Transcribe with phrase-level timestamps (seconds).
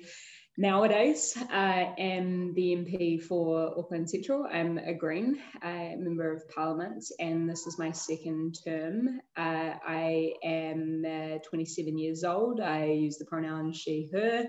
[0.56, 4.46] nowadays I am the MP for Auckland Central.
[4.50, 9.20] I'm a Green uh, Member of Parliament, and this is my second term.
[9.36, 12.60] Uh, I am uh, 27 years old.
[12.60, 14.46] I use the pronoun she, her.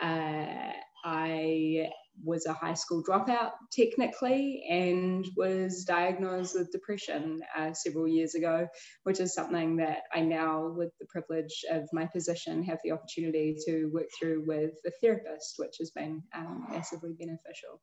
[0.00, 0.72] Uh,
[1.04, 1.88] I
[2.22, 8.66] was a high school dropout technically and was diagnosed with depression uh, several years ago,
[9.04, 13.56] which is something that I now, with the privilege of my position, have the opportunity
[13.66, 17.80] to work through with a therapist, which has been um, massively beneficial.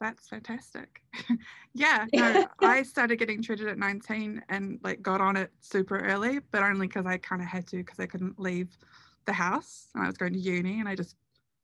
[0.00, 1.02] That's fantastic.
[1.74, 6.38] yeah, no, I started getting treated at 19 and like got on it super early,
[6.50, 8.78] but only because I kind of had to because I couldn't leave
[9.26, 11.16] the house and I was going to uni and I just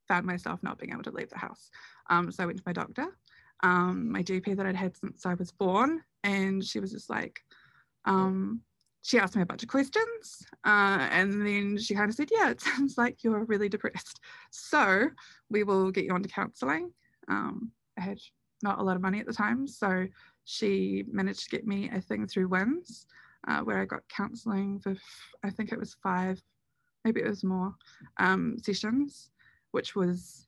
[0.08, 1.70] found myself not being able to leave the house.
[2.10, 3.06] Um, so I went to my doctor,
[3.62, 7.40] um, my GP that I'd had since I was born, and she was just like,
[8.04, 8.60] um,
[9.02, 12.50] she asked me a bunch of questions, uh, and then she kind of said, "Yeah,
[12.50, 14.20] it sounds like you're really depressed.
[14.50, 15.08] So
[15.48, 16.92] we will get you onto counselling."
[17.28, 18.18] Um, I had
[18.62, 20.06] not a lot of money at the time, so
[20.44, 23.06] she managed to get me a thing through WINZ,
[23.48, 24.96] uh, where I got counselling for
[25.44, 26.40] I think it was five,
[27.04, 27.74] maybe it was more
[28.18, 29.30] um, sessions,
[29.76, 30.46] which was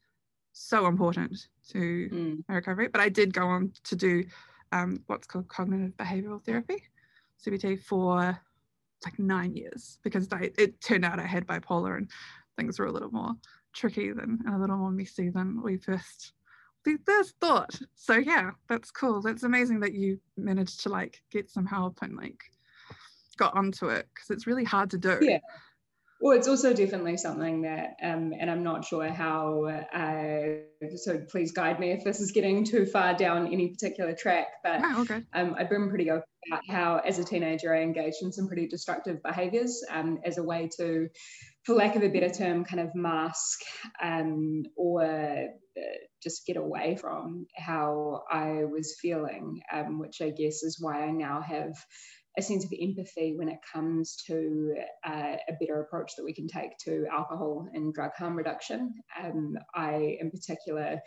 [0.53, 2.43] so important to mm.
[2.49, 2.89] my recovery.
[2.89, 4.25] But I did go on to do
[4.73, 6.83] um, what's called cognitive behavioral therapy,
[7.45, 8.41] CBT, for
[9.05, 12.11] like nine years because I, it turned out I had bipolar and
[12.57, 13.35] things were a little more
[13.75, 16.33] tricky than and a little more messy than we first
[16.87, 17.79] we first thought.
[17.97, 19.21] So yeah, that's cool.
[19.21, 22.41] That's amazing that you managed to like get some help and like
[23.37, 25.19] got onto it because it's really hard to do.
[25.21, 25.41] Yeah.
[26.21, 31.53] Well, it's also definitely something that, um, and I'm not sure how, uh, so please
[31.53, 35.23] guide me if this is getting too far down any particular track, but oh, okay.
[35.33, 38.67] um, I've been pretty open about how, as a teenager, I engaged in some pretty
[38.67, 41.09] destructive behaviors um, as a way to,
[41.65, 43.61] for lack of a better term, kind of mask
[44.03, 45.83] um, or uh,
[46.21, 51.13] just get away from how I was feeling, um, which I guess is why I
[51.13, 51.75] now have
[52.39, 56.47] a sense of empathy when it comes to uh, a better approach that we can
[56.47, 58.95] take to alcohol and drug harm reduction.
[59.23, 61.01] Um, I, in particular,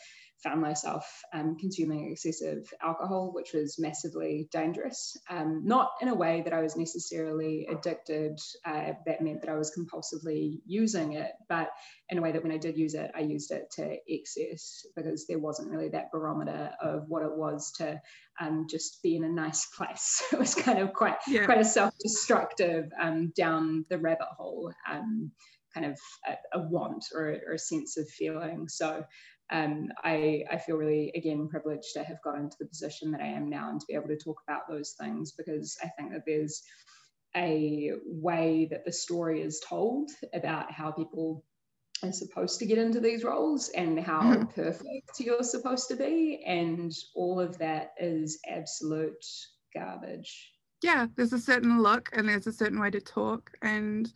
[0.44, 5.16] found myself um, consuming excessive alcohol, which was massively dangerous.
[5.30, 9.58] Um, not in a way that I was necessarily addicted, uh, that meant that I
[9.58, 11.70] was compulsively using it, but
[12.10, 15.26] in a way that when I did use it, I used it to excess because
[15.28, 18.02] there wasn't really that barometer of what it was to
[18.40, 20.24] um, just be in a nice place.
[20.34, 21.46] it was kind of quite yeah.
[21.46, 24.72] quite a self-destructive um, down the rabbit hole.
[24.90, 25.32] Um,
[25.74, 25.98] kind of
[26.28, 28.68] a, a want or, or, a sense of feeling.
[28.68, 29.06] So
[29.52, 33.28] um, I, I feel really, again, privileged to have got into the position that I
[33.28, 36.24] am now and to be able to talk about those things because I think that
[36.26, 36.64] there's
[37.36, 41.44] a way that the story is told about how people
[42.04, 44.46] are supposed to get into these roles and how mm-hmm.
[44.62, 46.44] perfect you're supposed to be.
[46.46, 49.24] And all of that is absolute
[49.76, 50.52] garbage.
[50.82, 53.52] Yeah, there's a certain look and there's a certain way to talk.
[53.62, 54.12] And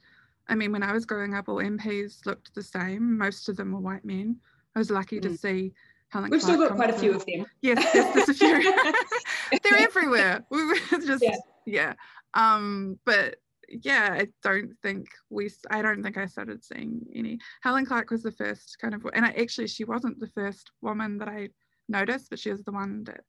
[0.47, 3.17] I mean, when I was growing up, all MPs looked the same.
[3.17, 4.37] Most of them were white men.
[4.75, 5.39] I was lucky to mm.
[5.39, 5.73] see
[6.09, 6.29] Helen.
[6.29, 6.31] Clark.
[6.31, 7.45] We've Clark still got quite a few of them.
[7.61, 8.73] Yes, yes there's a few.
[9.63, 10.45] They're everywhere.
[10.49, 10.75] We were
[11.05, 11.37] just yeah.
[11.65, 11.93] yeah.
[12.33, 13.37] Um, but
[13.69, 15.49] yeah, I don't think we.
[15.71, 17.39] I don't think I started seeing any.
[17.61, 21.17] Helen Clark was the first kind of, and I actually she wasn't the first woman
[21.19, 21.49] that I
[21.87, 23.21] noticed, but she was the one that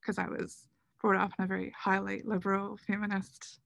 [0.00, 0.66] because I was
[1.00, 3.60] brought up in a very highly liberal feminist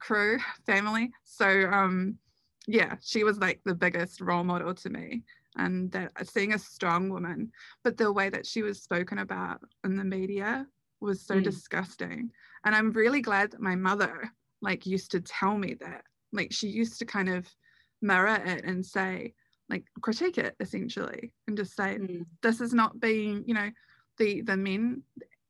[0.00, 1.10] crew family.
[1.24, 2.18] So um,
[2.66, 5.22] yeah, she was like the biggest role model to me
[5.56, 7.50] and that seeing a strong woman,
[7.84, 10.66] but the way that she was spoken about in the media
[11.00, 11.44] was so mm.
[11.44, 12.30] disgusting.
[12.64, 16.04] And I'm really glad that my mother like used to tell me that.
[16.32, 17.46] Like she used to kind of
[18.00, 19.34] mirror it and say,
[19.68, 22.24] like critique it essentially and just say, mm.
[22.42, 23.70] this is not being, you know,
[24.18, 25.02] the the men,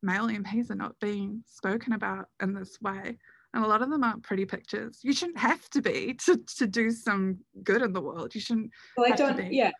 [0.03, 3.19] male MPs are not being spoken about in this way.
[3.55, 5.01] And a lot of them aren't pretty pictures.
[5.03, 8.35] You shouldn't have to be to, to do some good in the world.
[8.35, 8.71] You shouldn't.
[8.97, 9.53] Well, I don't.
[9.53, 9.71] Yeah,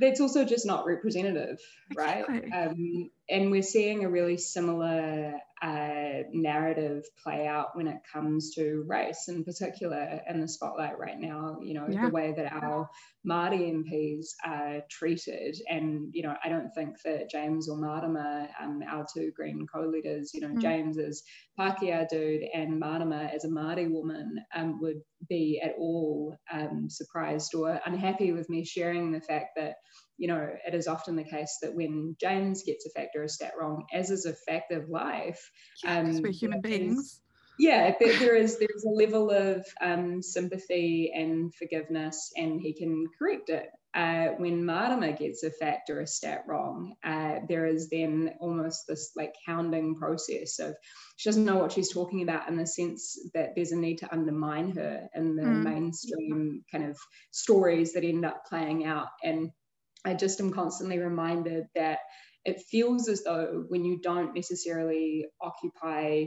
[0.00, 1.58] that's also just not representative,
[1.96, 2.24] right?
[2.28, 2.52] Exactly.
[2.52, 8.84] Um, and we're seeing a really similar uh, narrative play out when it comes to
[8.86, 11.58] race in particular in the spotlight right now.
[11.62, 12.06] You know, yeah.
[12.06, 12.88] the way that our
[13.26, 15.60] Māori MPs are treated.
[15.68, 20.32] And, you know, I don't think that James or Marama, um, our two Green co-leaders,
[20.32, 20.62] you know, mm.
[20.62, 21.24] James is
[21.58, 27.54] Pākehā dude and Marama as a Māori woman um, would be at all um, surprised
[27.54, 29.74] or unhappy with me sharing the fact that
[30.18, 33.28] you know, it is often the case that when James gets a fact or a
[33.28, 35.50] stat wrong, as is a fact of life,
[35.82, 37.20] yeah, um, we're human beings.
[37.58, 43.06] Yeah, there, there is there's a level of um, sympathy and forgiveness, and he can
[43.18, 43.68] correct it.
[43.94, 48.86] Uh, when Marama gets a fact or a stat wrong, uh, there is then almost
[48.86, 50.74] this like hounding process of
[51.16, 54.12] she doesn't know what she's talking about in the sense that there's a need to
[54.12, 55.62] undermine her in the mm.
[55.64, 56.96] mainstream kind of
[57.32, 59.08] stories that end up playing out.
[59.24, 59.50] And
[60.04, 62.00] I just am constantly reminded that
[62.44, 66.26] it feels as though when you don't necessarily occupy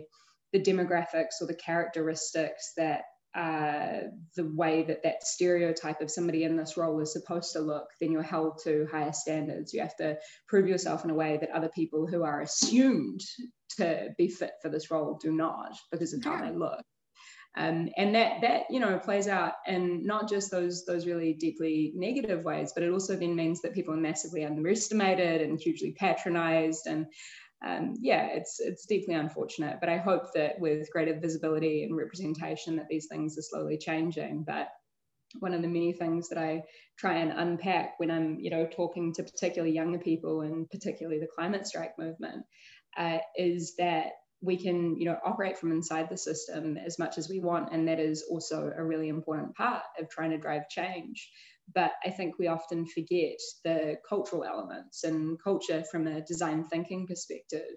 [0.53, 3.03] the demographics or the characteristics that
[3.33, 7.87] uh, the way that that stereotype of somebody in this role is supposed to look,
[8.01, 9.73] then you're held to higher standards.
[9.73, 10.17] You have to
[10.49, 13.21] prove yourself in a way that other people who are assumed
[13.77, 16.51] to be fit for this role do not because of how yeah.
[16.51, 16.81] they look.
[17.57, 21.91] Um, and that that you know plays out in not just those those really deeply
[21.95, 26.87] negative ways, but it also then means that people are massively underestimated and hugely patronized
[26.87, 27.07] and
[27.63, 29.77] um, yeah, it's it's deeply unfortunate.
[29.79, 34.43] But I hope that with greater visibility and representation, that these things are slowly changing.
[34.47, 34.69] But
[35.39, 36.63] one of the many things that I
[36.97, 41.27] try and unpack when I'm, you know, talking to particularly younger people and particularly the
[41.33, 42.43] climate strike movement,
[42.97, 47.29] uh, is that we can you know operate from inside the system as much as
[47.29, 51.29] we want and that is also a really important part of trying to drive change.
[51.73, 57.07] But i think we often forget the cultural elements and culture from a design thinking
[57.07, 57.75] perspective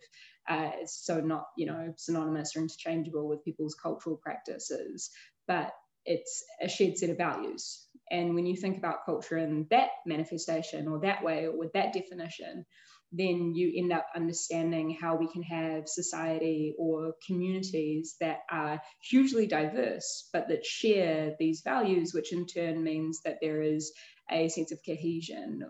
[0.49, 5.11] uh, is so not you know synonymous or interchangeable with people's cultural practices
[5.47, 5.71] but
[6.07, 7.87] it's a shared set of values.
[8.11, 11.93] And when you think about culture in that manifestation or that way or with that
[11.93, 12.67] definition
[13.17, 19.47] then you end up understanding how we can have society or communities that are hugely
[19.47, 23.93] diverse, but that share these values, which in turn means that there is
[24.31, 25.63] a sense of cohesion,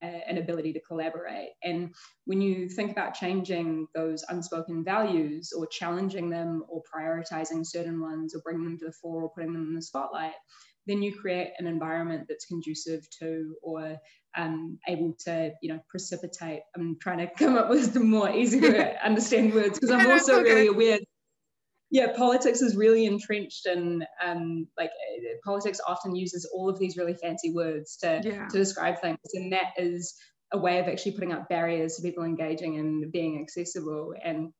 [0.00, 1.50] an ability to collaborate.
[1.62, 1.92] And
[2.24, 8.34] when you think about changing those unspoken values or challenging them or prioritizing certain ones
[8.34, 10.34] or bringing them to the fore or putting them in the spotlight,
[10.86, 13.98] then you create an environment that's conducive to or
[14.36, 16.60] um, able to, you know, precipitate.
[16.76, 20.42] I'm trying to come up with some more easy to understand words because I'm also
[20.42, 20.98] really aware.
[21.90, 26.98] Yeah, politics is really entrenched and um, like uh, politics often uses all of these
[26.98, 28.46] really fancy words to, yeah.
[28.48, 30.14] to describe things, and that is
[30.52, 34.14] a way of actually putting up barriers to people engaging and being accessible.
[34.22, 34.52] And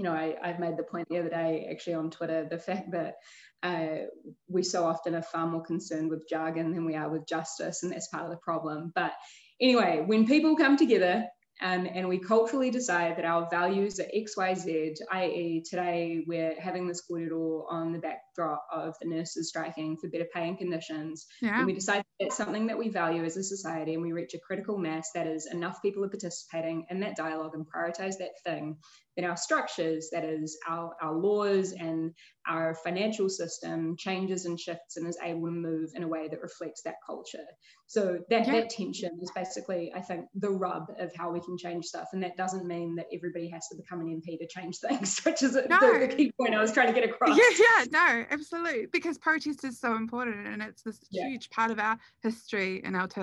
[0.00, 2.90] you know, I, I've made the point the other day actually on Twitter the fact
[2.92, 3.16] that
[3.62, 4.06] uh,
[4.48, 7.92] we so often are far more concerned with jargon than we are with justice, and
[7.92, 8.92] that's part of the problem.
[8.94, 9.12] But
[9.60, 11.26] anyway, when people come together
[11.60, 16.58] um, and we culturally decide that our values are X, Y, Z, i.e., today we're
[16.58, 17.98] having this kōrero on the
[18.30, 21.26] backdrop of the nurses striking for better pay and conditions.
[21.40, 21.58] Yeah.
[21.58, 24.38] And we decide it's something that we value as a society and we reach a
[24.38, 28.76] critical mass that is enough people are participating in that dialogue and prioritize that thing,
[29.16, 32.12] then our structures, that is our, our laws and
[32.46, 36.40] our financial system changes and shifts and is able to move in a way that
[36.40, 37.38] reflects that culture.
[37.86, 38.52] So that, yeah.
[38.52, 42.08] that tension is basically, I think, the rub of how we can change stuff.
[42.12, 45.42] And that doesn't mean that everybody has to become an MP to change things, which
[45.42, 45.80] is no.
[45.80, 47.36] the, the, key point I was trying to get across.
[47.36, 48.86] Yeah, yeah, no, absolutely.
[48.86, 51.28] Because protest is so important and it's this yeah.
[51.28, 53.20] huge part of our history our te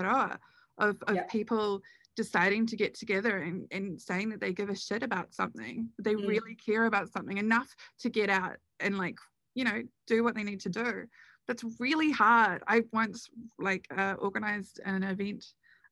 [0.78, 1.22] of, of yeah.
[1.28, 1.82] people
[2.18, 6.14] deciding to get together and, and saying that they give a shit about something they
[6.14, 6.26] mm.
[6.26, 9.16] really care about something enough to get out and like
[9.54, 11.04] you know do what they need to do
[11.46, 15.44] that's really hard i once like uh, organized an event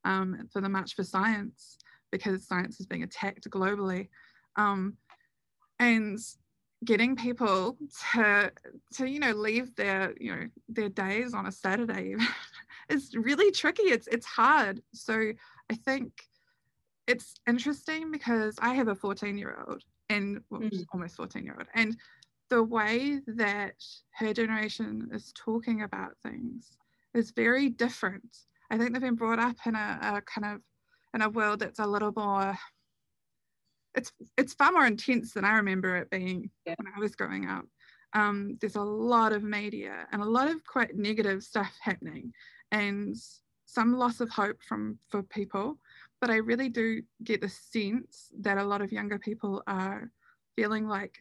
[0.04, 1.78] um, for the march for science
[2.10, 4.08] because science is being attacked globally
[4.56, 4.96] um,
[5.78, 6.18] and
[6.86, 7.76] getting people
[8.12, 8.50] to
[8.94, 12.14] to you know leave their you know their days on a saturday
[12.88, 15.32] is really tricky it's it's hard so
[15.70, 16.12] I think
[17.06, 20.84] it's interesting because I have a 14 year old and well, mm.
[20.92, 21.96] almost 14 year old, and
[22.48, 23.74] the way that
[24.12, 26.76] her generation is talking about things
[27.14, 28.36] is very different.
[28.70, 30.60] I think they've been brought up in a, a kind of
[31.14, 32.56] in a world that's a little more
[33.96, 36.74] it's it's far more intense than I remember it being yeah.
[36.76, 37.64] when I was growing up.
[38.12, 42.32] Um, there's a lot of media and a lot of quite negative stuff happening,
[42.70, 43.16] and
[43.64, 45.78] some loss of hope from for people,
[46.20, 50.10] but I really do get the sense that a lot of younger people are
[50.54, 51.18] feeling like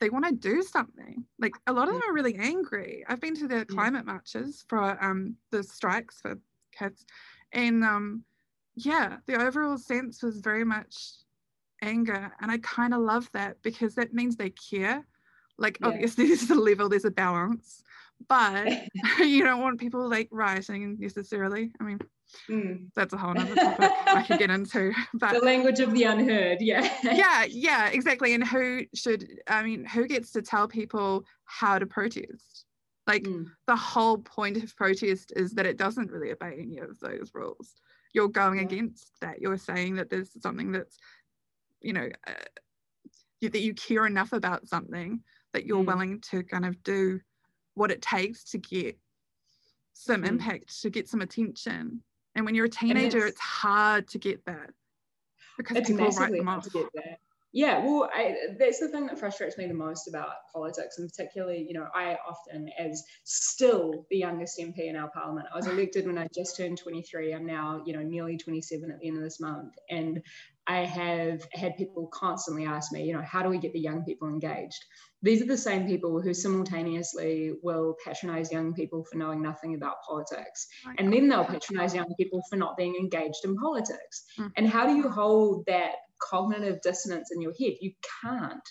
[0.00, 1.24] they want to do something.
[1.38, 3.04] Like a lot of them are really angry.
[3.08, 6.38] I've been to the climate marches for um, the strikes for
[6.76, 7.04] kids,
[7.52, 8.24] and um,
[8.76, 11.23] yeah, the overall sense was very much
[11.82, 15.06] anger, and I kind of love that because that means they care.
[15.58, 15.88] Like yeah.
[15.88, 17.82] obviously, there's a level, there's a balance,
[18.28, 18.68] but
[19.18, 21.72] you don't want people like rioting necessarily.
[21.80, 21.98] I mean,
[22.48, 22.88] Mm.
[22.94, 24.92] That's a whole other topic I could get into.
[25.14, 26.88] But the language of the unheard, yeah.
[27.02, 28.34] yeah, yeah, exactly.
[28.34, 32.64] And who should I mean, who gets to tell people how to protest?
[33.06, 33.46] Like mm.
[33.66, 37.74] the whole point of protest is that it doesn't really obey any of those rules.
[38.14, 38.64] You're going yeah.
[38.64, 39.40] against that.
[39.40, 40.96] You're saying that there's something that's,
[41.84, 42.32] you know, uh,
[43.40, 45.20] you, that you care enough about something
[45.52, 45.86] that you're mm.
[45.86, 47.20] willing to kind of do
[47.74, 48.98] what it takes to get
[49.92, 50.28] some mm.
[50.28, 52.02] impact, to get some attention.
[52.34, 54.70] And when you're a teenager, it's, it's, hard to get that
[55.56, 56.66] because people write them off.
[57.54, 61.64] Yeah, well, I, that's the thing that frustrates me the most about politics, and particularly,
[61.68, 66.04] you know, I often, as still the youngest MP in our parliament, I was elected
[66.04, 67.32] when I just turned 23.
[67.32, 70.20] I'm now, you know, nearly 27 at the end of this month, and
[70.66, 74.02] I have had people constantly ask me, you know, how do we get the young
[74.02, 74.84] people engaged?
[75.22, 80.02] These are the same people who simultaneously will patronize young people for knowing nothing about
[80.06, 80.66] politics.
[80.98, 84.24] And then they'll patronize young people for not being engaged in politics.
[84.38, 84.48] Mm-hmm.
[84.56, 85.92] And how do you hold that
[86.22, 87.74] cognitive dissonance in your head?
[87.80, 87.92] You
[88.22, 88.68] can't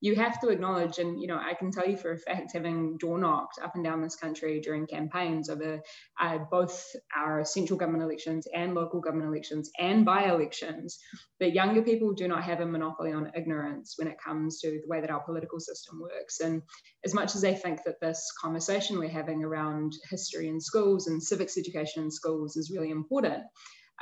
[0.00, 2.98] you have to acknowledge, and you know, I can tell you for a fact, having
[2.98, 5.80] door knocked up and down this country during campaigns over
[6.20, 6.84] uh, both
[7.16, 10.98] our central government elections and local government elections and by elections,
[11.40, 14.86] that younger people do not have a monopoly on ignorance when it comes to the
[14.86, 16.40] way that our political system works.
[16.40, 16.60] And
[17.04, 21.22] as much as they think that this conversation we're having around history in schools and
[21.22, 23.44] civics education in schools is really important,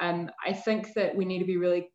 [0.00, 1.88] um, I think that we need to be really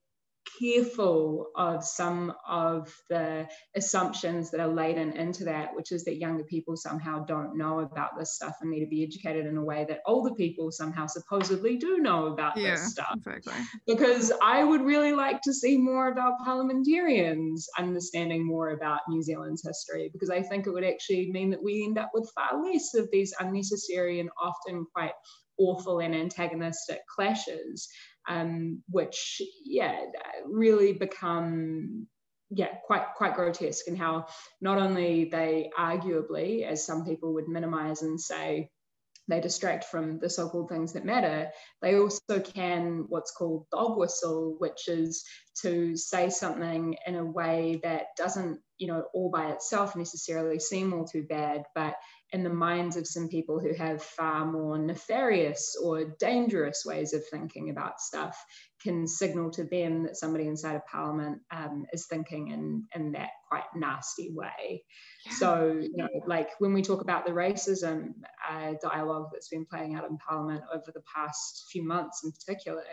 [0.58, 6.44] careful of some of the assumptions that are laden into that, which is that younger
[6.44, 9.86] people somehow don't know about this stuff and need to be educated in a way
[9.90, 13.16] that older people somehow supposedly do know about yeah, this stuff.
[13.18, 13.54] Exactly.
[13.88, 19.22] Because I would really like to see more of our parliamentarians understanding more about New
[19.22, 22.64] Zealand's history, because I think it would actually mean that we end up with far
[22.64, 25.14] less of these unnecessary and often quite
[25.60, 27.90] awful and antagonistic clashes
[28.30, 30.06] um, which yeah
[30.46, 32.08] really become
[32.52, 34.26] yeah quite quite grotesque and how
[34.62, 38.70] not only they arguably as some people would minimize and say
[39.30, 41.50] they distract from the so-called things that matter
[41.82, 45.24] they also can what's called dog whistle which is
[45.62, 50.94] to say something in a way that doesn't you know all by itself necessarily seem
[50.94, 51.96] all too bad but
[52.32, 57.24] in the minds of some people who have far more nefarious or dangerous ways of
[57.30, 58.44] thinking about stuff
[58.82, 63.30] can signal to them that somebody inside of parliament um, is thinking in, in that
[63.48, 64.84] quite nasty way.
[65.26, 65.34] Yeah.
[65.34, 68.14] So, you know, like when we talk about the racism
[68.50, 72.84] uh, dialogue that's been playing out in parliament over the past few months in particular,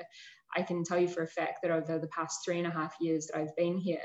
[0.56, 2.94] I can tell you for a fact that over the past three and a half
[3.00, 3.98] years that I've been here,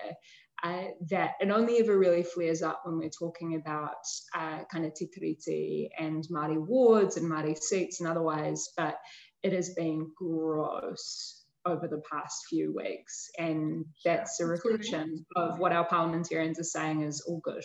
[0.64, 3.96] uh, that it only ever really flares up when we're talking about
[4.36, 8.98] uh, kind of Te and Māori wards and Māori seats and otherwise, but
[9.42, 13.30] it has been gross over the past few weeks.
[13.38, 17.64] And that's a reflection of what our parliamentarians are saying is all good.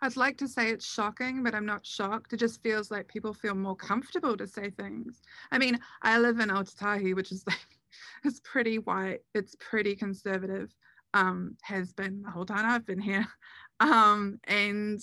[0.00, 2.32] I'd like to say it's shocking, but I'm not shocked.
[2.32, 5.22] It just feels like people feel more comfortable to say things.
[5.52, 7.78] I mean, I live in Ōtautahi, which is like,
[8.24, 10.74] it's pretty white, it's pretty conservative
[11.14, 13.26] um, has been the whole time I've been here.
[13.80, 15.00] Um, and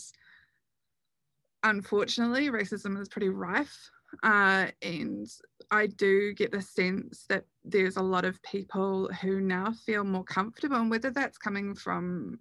[1.63, 3.89] unfortunately, racism is pretty rife.
[4.23, 5.27] Uh, and
[5.71, 10.23] I do get the sense that there's a lot of people who now feel more
[10.23, 12.39] comfortable, and whether that's coming from,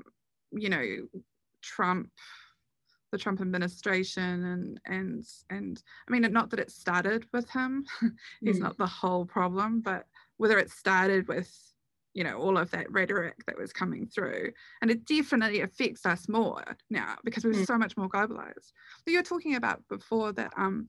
[0.52, 0.84] you know,
[1.62, 2.10] Trump,
[3.12, 7.84] the Trump administration, and and and I mean, not that it started with him,
[8.40, 8.62] he's mm.
[8.62, 10.06] not the whole problem, but
[10.38, 11.52] whether it started with
[12.14, 16.28] you know all of that rhetoric that was coming through and it definitely affects us
[16.28, 17.66] more now because we're mm.
[17.66, 18.72] so much more globalized
[19.04, 20.88] but you're talking about before that um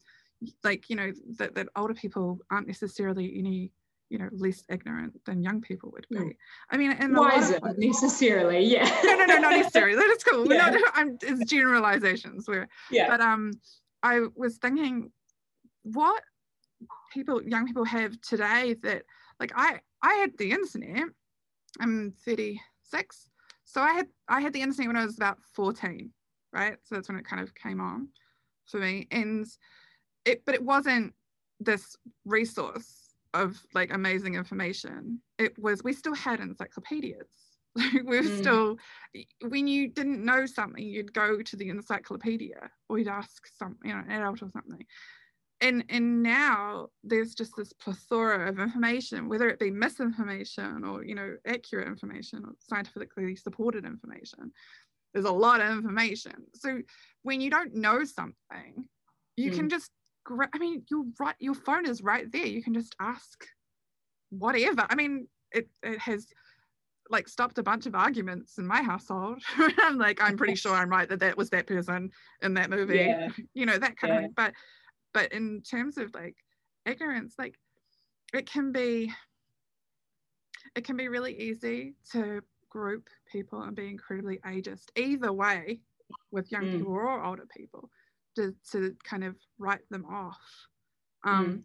[0.63, 3.72] like you know that, that older people aren't necessarily any
[4.10, 6.36] you know less ignorant than young people would be mm.
[6.72, 10.69] i mean and wiser necessarily yeah no no no not necessarily that's cool yeah.
[10.69, 13.51] not, I'm, it's generalizations where yeah but um
[14.01, 15.12] i was thinking
[15.84, 16.24] what
[17.13, 19.03] people young people have today that
[19.39, 21.10] like i i had the internet
[21.79, 23.29] I'm 36.
[23.65, 26.10] So I had I had the internet when I was about 14,
[26.51, 26.77] right?
[26.84, 28.08] So that's when it kind of came on
[28.65, 29.08] for me.
[29.12, 29.46] And
[30.26, 31.14] it but it wasn't
[31.60, 31.96] this
[32.26, 35.20] resource of like amazing information.
[35.38, 37.28] It was we still had encyclopedias.
[37.94, 38.40] We were mm.
[38.40, 38.78] still
[39.48, 43.94] when you didn't know something you'd go to the encyclopedia or you'd ask some you
[43.94, 44.86] know an adult or something.
[45.62, 51.16] And and now there's just this plethora of information whether it be misinformation or you
[51.16, 54.52] know accurate information or scientifically supported information.
[55.14, 56.34] There's a lot of information.
[56.56, 56.82] So
[57.22, 58.86] when you don't know something
[59.38, 59.56] you mm.
[59.56, 59.92] can just
[60.53, 61.36] I mean, you're right.
[61.39, 62.45] Your phone is right there.
[62.45, 63.45] You can just ask
[64.29, 64.86] whatever.
[64.89, 66.27] I mean, it it has
[67.09, 69.41] like stopped a bunch of arguments in my household.
[69.79, 72.98] I'm like, I'm pretty sure I'm right that that was that person in that movie.
[72.98, 73.29] Yeah.
[73.53, 74.17] You know that kind yeah.
[74.17, 74.33] of thing.
[74.36, 74.53] But
[75.13, 76.36] but in terms of like
[76.86, 77.55] ignorance, like
[78.33, 79.12] it can be
[80.75, 85.79] it can be really easy to group people and be incredibly ageist either way
[86.31, 86.77] with young mm.
[86.77, 87.89] people or older people
[88.39, 90.67] to, to kind of write them off.
[91.24, 91.62] Um, mm.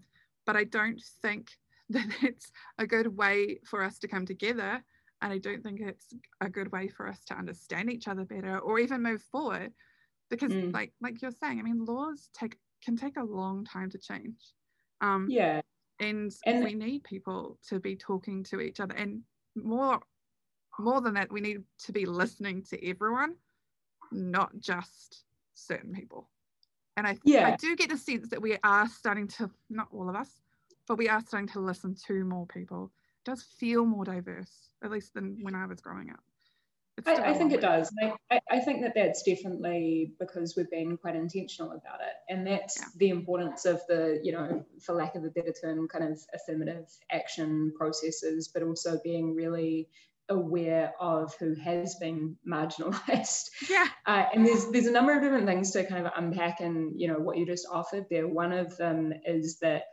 [0.47, 1.51] But I don't think
[1.91, 4.83] that it's a good way for us to come together.
[5.23, 8.59] And I don't think it's a good way for us to understand each other better
[8.59, 9.73] or even move forward.
[10.29, 10.73] Because mm.
[10.73, 14.41] like like you're saying, I mean, laws take can take a long time to change.
[15.01, 15.61] Um, yeah.
[16.01, 19.23] And, and we need people to be talking to each other and
[19.55, 20.01] more
[20.79, 23.37] more than that we need to be listening to everyone
[24.11, 26.29] not just certain people
[26.97, 27.49] and I, yeah.
[27.49, 30.31] I do get the sense that we are starting to, not all of us,
[30.87, 32.93] but we are starting to listen to more people.
[33.27, 36.21] It does feel more diverse, at least than when I was growing up.
[37.07, 37.91] I, I, think it does.
[38.31, 42.15] I, I, think that that's definitely because we've been quite intentional about it.
[42.33, 42.87] And that's yeah.
[42.97, 46.87] the importance of the, you know, for lack of a better term, kind of affirmative
[47.11, 49.89] action processes, but also being really
[50.29, 53.51] aware of who has been marginalized.
[53.71, 53.87] Yeah.
[54.07, 57.09] Uh, and there's there's a number of different things to kind of unpack and you
[57.09, 58.27] know what you just offered there.
[58.29, 59.85] One of them is that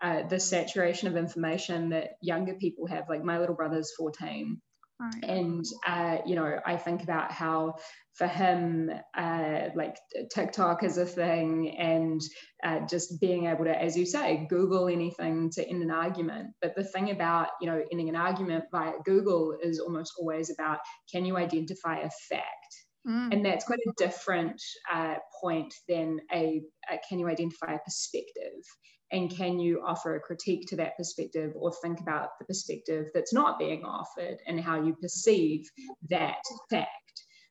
[0.00, 3.04] uh, the saturation of information that younger people have.
[3.08, 4.60] Like my little brother's 14,
[5.00, 5.24] Right.
[5.24, 7.76] And uh, you know, I think about how
[8.14, 9.96] for him, uh, like
[10.34, 12.20] TikTok is a thing, and
[12.64, 16.48] uh, just being able to, as you say, Google anything to end an argument.
[16.60, 20.80] But the thing about you know ending an argument via Google is almost always about
[21.12, 22.74] can you identify a fact,
[23.06, 23.32] mm.
[23.32, 24.60] and that's quite a different
[24.92, 28.64] uh, point than a, a can you identify a perspective
[29.10, 33.32] and can you offer a critique to that perspective or think about the perspective that's
[33.32, 35.68] not being offered and how you perceive
[36.10, 36.90] that fact?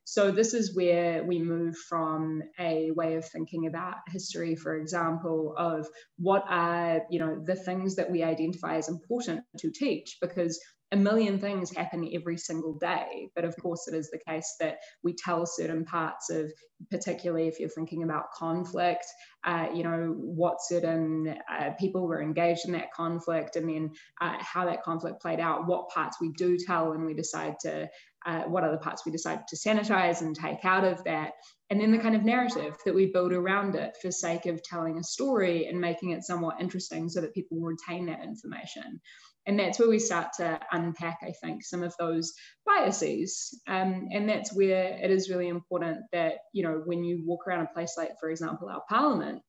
[0.09, 5.53] So this is where we move from a way of thinking about history for example
[5.57, 5.85] of
[6.17, 10.57] what are you know the things that we identify as important to teach because
[10.91, 13.29] a million things happen every single day.
[13.35, 16.51] But of course, it is the case that we tell certain parts of,
[16.89, 19.05] particularly if you're thinking about conflict,
[19.43, 24.37] uh, you know, what certain uh, people were engaged in that conflict, and then uh,
[24.39, 27.89] how that conflict played out, what parts we do tell and we decide to,
[28.25, 31.31] uh, what other parts we decide to sanitize and take out of that.
[31.69, 34.97] And then the kind of narrative that we build around it for sake of telling
[34.97, 39.01] a story and making it somewhat interesting so that people retain that information
[39.47, 42.33] and that's where we start to unpack i think some of those
[42.65, 43.59] biases.
[43.67, 47.65] Um, and that's where it is really important that you know when you walk around
[47.65, 49.41] a place like for example our parliament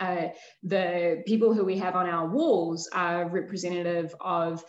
[0.00, 0.28] uh,
[0.62, 4.62] the people who we have on our walls are representative of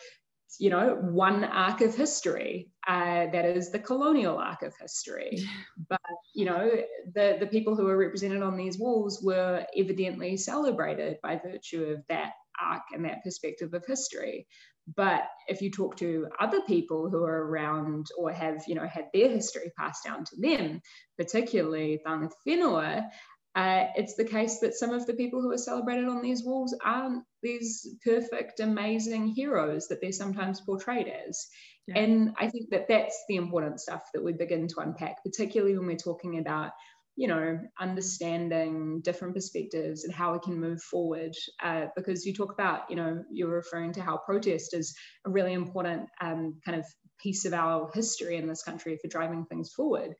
[0.59, 5.43] you know one arc of history uh, that is the colonial arc of history.
[5.89, 5.99] But
[6.33, 6.71] you know
[7.13, 12.03] the the people who are represented on these walls were evidently celebrated by virtue of
[12.07, 14.47] that arc and that perspective of history.
[14.95, 19.07] But if you talk to other people who are around or have, you know, had
[19.13, 20.81] their history passed down to them,
[21.17, 23.09] particularly Whenua,
[23.57, 26.77] uh, it's the case that some of the people who are celebrated on these walls
[26.85, 31.47] aren't these perfect, amazing heroes that they're sometimes portrayed as.
[31.87, 31.99] Yeah.
[31.99, 35.87] And I think that that's the important stuff that we begin to unpack, particularly when
[35.87, 36.71] we're talking about
[37.17, 41.35] you know, understanding different perspectives and how we can move forward.
[41.61, 45.53] Uh, because you talk about, you know, you're referring to how protest is a really
[45.53, 46.85] important um, kind of
[47.19, 50.13] piece of our history in this country for driving things forward.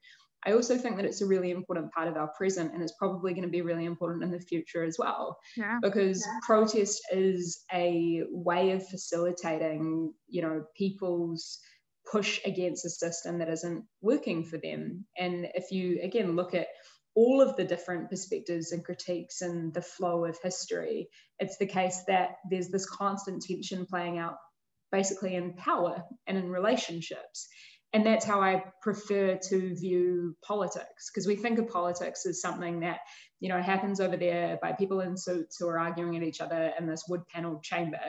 [0.44, 3.34] I also think that it's a really important part of our present and it's probably
[3.34, 5.38] going to be really important in the future as well.
[5.56, 5.78] Yeah.
[5.82, 6.40] Because yeah.
[6.44, 11.60] protest is a way of facilitating, you know, people's
[12.12, 15.06] push against a system that isn't working for them.
[15.18, 16.68] And if you again look at
[17.16, 22.04] all of the different perspectives and critiques and the flow of history, it's the case
[22.08, 24.36] that there's this constant tension playing out
[24.92, 27.48] basically in power and in relationships.
[27.94, 32.82] And that's how I prefer to view politics, because we think of politics as something
[32.82, 33.00] that,
[33.40, 36.74] you know, happens over there by people in suits who are arguing at each other
[36.78, 38.02] in this wood paneled chamber.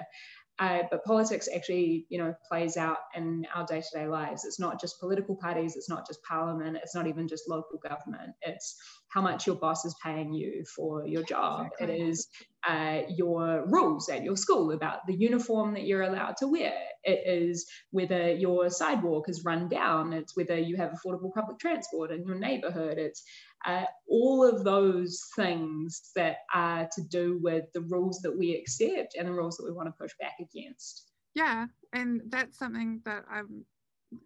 [0.59, 4.45] Uh, but politics actually, you know, plays out in our day-to-day lives.
[4.45, 5.77] It's not just political parties.
[5.77, 6.79] It's not just parliament.
[6.83, 8.33] It's not even just local government.
[8.43, 8.77] It's
[9.09, 11.69] how much your boss is paying you for your job.
[11.79, 12.01] Exactly.
[12.01, 12.29] It is
[12.67, 16.75] uh, your rules at your school about the uniform that you're allowed to wear.
[17.05, 20.13] It is whether your sidewalk is run down.
[20.13, 22.99] It's whether you have affordable public transport in your neighborhood.
[22.99, 23.23] It's
[23.67, 29.15] uh, all of those things that are to do with the rules that we accept
[29.17, 31.11] and the rules that we want to push back against.
[31.35, 33.65] Yeah, and that's something that I'm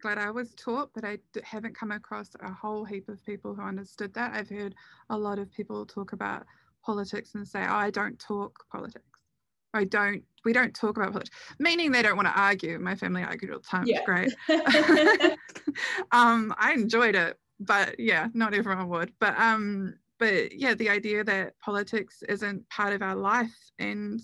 [0.01, 3.61] glad I was taught, but I haven't come across a whole heap of people who
[3.61, 4.33] understood that.
[4.33, 4.75] I've heard
[5.09, 6.45] a lot of people talk about
[6.85, 9.05] politics and say, oh, I don't talk politics.
[9.73, 12.77] I don't, we don't talk about politics, meaning they don't want to argue.
[12.77, 13.85] My family argued all the time.
[13.87, 14.01] Yeah.
[14.05, 14.33] It's great.
[16.11, 19.13] um, I enjoyed it, but yeah, not everyone would.
[19.19, 24.21] But um, but yeah, the idea that politics isn't part of our life and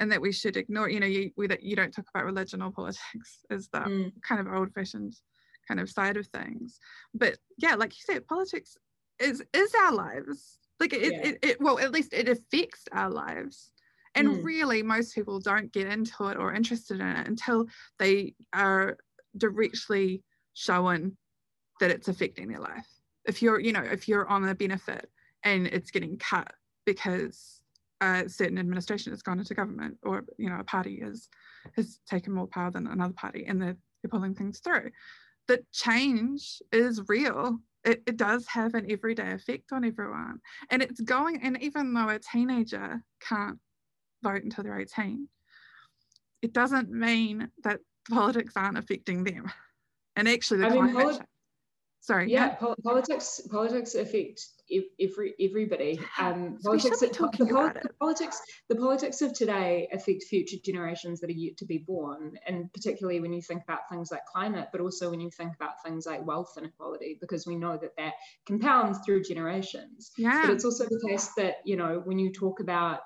[0.00, 2.60] and that we should ignore, you know, you, we, that you don't talk about religion
[2.60, 4.12] or politics is the mm.
[4.22, 5.14] kind of old fashioned
[5.66, 6.78] kind of side of things.
[7.14, 8.76] But yeah, like you said, politics
[9.18, 10.58] is is our lives.
[10.80, 11.28] Like it, yeah.
[11.28, 13.70] it, it, well, at least it affects our lives.
[14.14, 14.44] And mm.
[14.44, 17.66] really, most people don't get into it or interested in it until
[17.98, 18.96] they are
[19.36, 20.22] directly
[20.54, 21.16] shown
[21.80, 22.86] that it's affecting their life.
[23.24, 25.10] If you're, you know, if you're on a benefit
[25.42, 26.52] and it's getting cut
[26.86, 27.60] because
[28.00, 31.28] a certain administration has gone into government or you know a party is
[31.76, 34.90] has taken more power than another party and they're, they're pulling things through
[35.48, 40.38] that change is real it, it does have an everyday effect on everyone
[40.70, 43.58] and it's going and even though a teenager can't
[44.22, 45.28] vote until they're 18
[46.44, 49.50] it doesn't mean that politics aren't affecting them.
[50.14, 51.20] And actually the I climate mean,
[52.04, 52.54] sorry yeah, yeah.
[52.56, 54.46] Po- politics politics affect
[55.00, 55.98] every everybody.
[56.18, 61.56] Um politics the, the, politics the politics of today affect future generations that are yet
[61.58, 65.20] to be born and particularly when you think about things like climate but also when
[65.20, 68.14] you think about things like wealth inequality because we know that that
[68.46, 70.10] compounds through generations.
[70.18, 70.42] Yeah.
[70.42, 73.00] but it's also the case that you know when you talk about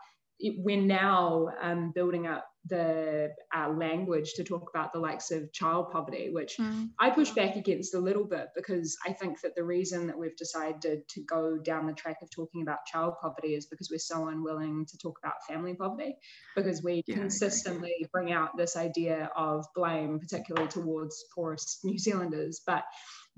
[0.58, 5.90] we're now um, building up the uh, language to talk about the likes of child
[5.90, 6.88] poverty, which mm.
[6.98, 10.36] I push back against a little bit because I think that the reason that we've
[10.36, 14.28] decided to go down the track of talking about child poverty is because we're so
[14.28, 16.16] unwilling to talk about family poverty,
[16.56, 22.60] because we yeah, consistently bring out this idea of blame, particularly towards poorest New Zealanders.
[22.66, 22.84] But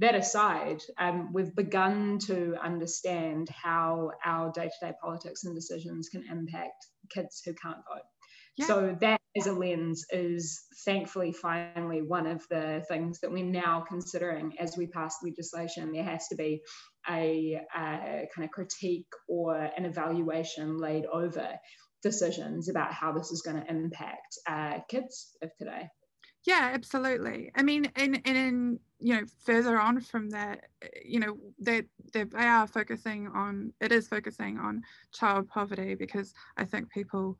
[0.00, 6.08] that aside, um, we've begun to understand how our day to day politics and decisions
[6.08, 8.02] can impact kids who can't vote.
[8.56, 8.66] Yeah.
[8.66, 13.84] So, that as a lens is thankfully finally one of the things that we're now
[13.86, 15.92] considering as we pass legislation.
[15.92, 16.62] There has to be
[17.08, 21.48] a, a kind of critique or an evaluation laid over
[22.02, 25.88] decisions about how this is going to impact uh, kids of today.
[26.44, 27.50] Yeah, absolutely.
[27.54, 30.68] I mean, and and in, you know further on from that,
[31.04, 31.82] you know they
[32.14, 37.38] they are focusing on it is focusing on child poverty because I think people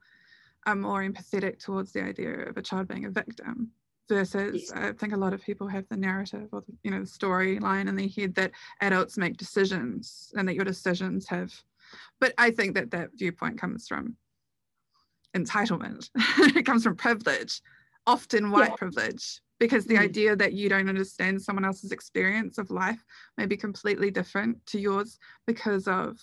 [0.67, 3.71] are more empathetic towards the idea of a child being a victim
[4.09, 4.73] versus.
[4.75, 7.89] I think a lot of people have the narrative or the, you know the storyline
[7.89, 11.53] in their head that adults make decisions and that your decisions have
[12.21, 14.17] but I think that that viewpoint comes from
[15.37, 16.11] entitlement
[16.57, 17.63] it comes from privilege
[18.07, 18.77] often white yeah.
[18.77, 20.01] privilege because the mm.
[20.01, 23.05] idea that you don't understand someone else's experience of life
[23.37, 26.19] may be completely different to yours because of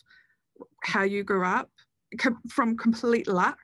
[0.84, 1.70] how you grew up
[2.50, 3.60] from complete luck.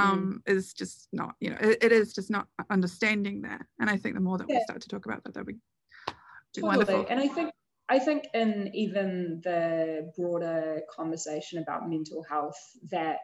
[0.00, 0.52] Um, mm.
[0.52, 4.14] is just not you know it, it is just not understanding that and i think
[4.14, 4.56] the more that yeah.
[4.58, 6.68] we start to talk about that that we do totally.
[6.68, 7.52] wonderful and i think
[7.90, 12.54] I think in even the broader conversation about mental health,
[12.92, 13.18] that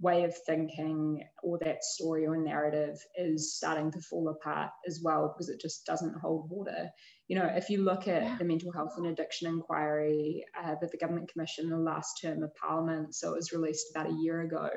[0.00, 5.28] way of thinking or that story or narrative is starting to fall apart as well
[5.28, 6.88] because it just doesn't hold water.
[7.28, 8.36] You know, if you look at yeah.
[8.38, 12.42] the mental health and addiction inquiry uh, that the government commissioned in the last term
[12.42, 14.68] of parliament, so it was released about a year ago,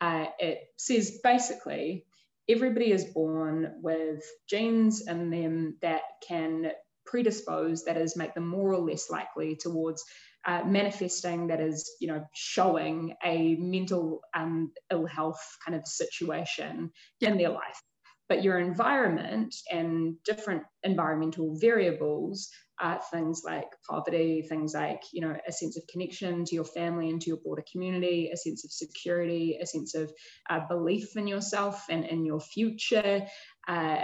[0.00, 2.06] uh, it says basically
[2.48, 6.72] everybody is born with genes in them that can
[7.06, 10.04] predispose, that is, make them more or less likely towards
[10.46, 16.90] uh, manifesting that is, you know, showing a mental um, ill health kind of situation
[17.20, 17.30] yeah.
[17.30, 17.82] in their life.
[18.30, 25.36] But your environment and different environmental variables are things like poverty, things like, you know,
[25.48, 28.70] a sense of connection to your family and to your broader community, a sense of
[28.70, 30.12] security, a sense of
[30.48, 33.26] uh, belief in yourself and in your future,
[33.66, 34.02] uh,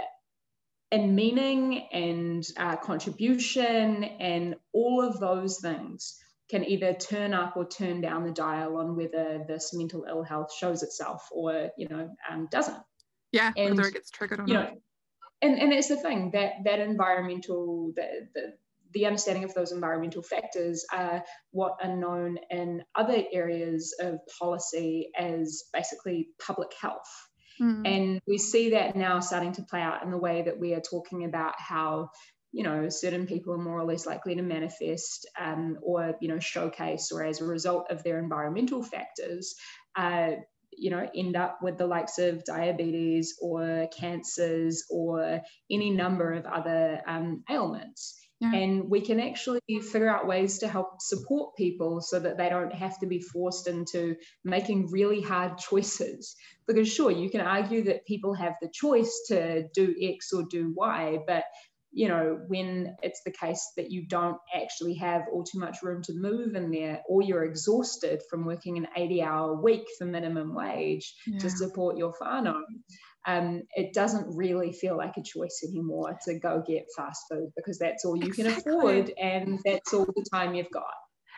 [0.91, 6.17] and meaning and uh, contribution and all of those things
[6.49, 10.53] can either turn up or turn down the dial on whether this mental ill health
[10.53, 12.77] shows itself or you know um, doesn't
[13.31, 14.71] Yeah, and, whether it gets triggered or you not.
[14.71, 14.77] Know,
[15.41, 18.53] and, and that's the thing that that environmental the, the
[18.93, 25.11] the understanding of those environmental factors are what are known in other areas of policy
[25.17, 27.27] as basically public health.
[27.61, 27.87] Mm.
[27.87, 30.81] And we see that now starting to play out in the way that we are
[30.81, 32.09] talking about how
[32.51, 36.39] you know certain people are more or less likely to manifest um, or you know
[36.39, 39.55] showcase or as a result of their environmental factors
[39.95, 40.31] uh,
[40.77, 46.45] you know end up with the likes of diabetes or cancers or any number of
[46.45, 48.53] other um, ailments yeah.
[48.53, 49.61] and we can actually
[49.91, 53.67] figure out ways to help support people so that they don't have to be forced
[53.67, 56.35] into making really hard choices
[56.67, 60.73] because sure you can argue that people have the choice to do x or do
[60.75, 61.45] y but
[61.91, 66.01] you know, when it's the case that you don't actually have all too much room
[66.03, 70.53] to move in there, or you're exhausted from working an 80 hour week for minimum
[70.53, 71.39] wage yeah.
[71.39, 72.61] to support your whānau,
[73.27, 77.77] um, it doesn't really feel like a choice anymore to go get fast food because
[77.77, 78.53] that's all you exactly.
[78.53, 80.85] can afford and that's all the time you've got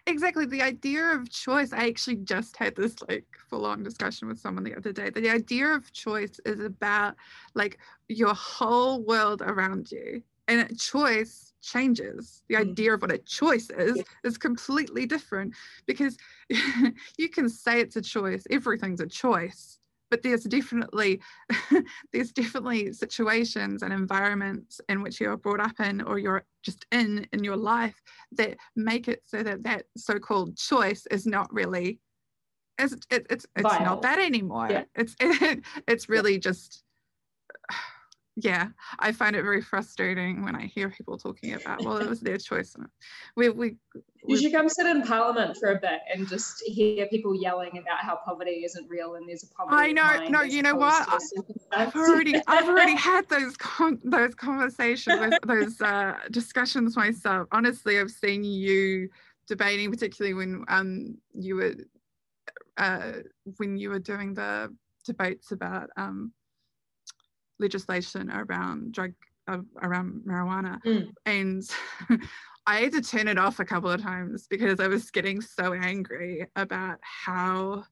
[0.08, 4.40] exactly the idea of choice i actually just had this like full on discussion with
[4.40, 7.16] someone the other day the idea of choice is about
[7.54, 12.62] like your whole world around you and choice changes the mm.
[12.62, 15.54] idea of what a choice is is completely different
[15.86, 16.18] because
[17.18, 21.22] you can say it's a choice everything's a choice but there's definitely
[22.14, 27.28] there's definitely situations and environments in which you're brought up in or you're just in
[27.34, 32.00] in your life that make it so that that so-called choice is not really
[32.78, 34.84] it's it, it's it's not that anymore yeah.
[34.96, 36.40] it's it, it's really yeah.
[36.40, 36.84] just
[38.42, 38.68] yeah
[39.00, 42.38] i find it very frustrating when i hear people talking about well it was their
[42.38, 42.76] choice
[43.36, 43.76] we, we,
[44.28, 48.00] you should come sit in parliament for a bit and just hear people yelling about
[48.00, 51.08] how poverty isn't real and there's a poverty i know no you know what?
[51.74, 57.48] i've already i've already had those con- those conversations those uh, discussions myself.
[57.52, 59.10] Honestly i've seen you
[59.48, 61.74] debating particularly when um you were
[62.80, 63.12] uh,
[63.58, 64.74] when you were doing the
[65.06, 66.32] debates about um,
[67.60, 69.14] legislation around drug
[69.48, 71.12] uh, around marijuana mm.
[71.26, 71.64] and
[72.70, 75.74] I had to turn it off a couple of times because I was getting so
[75.74, 77.84] angry about how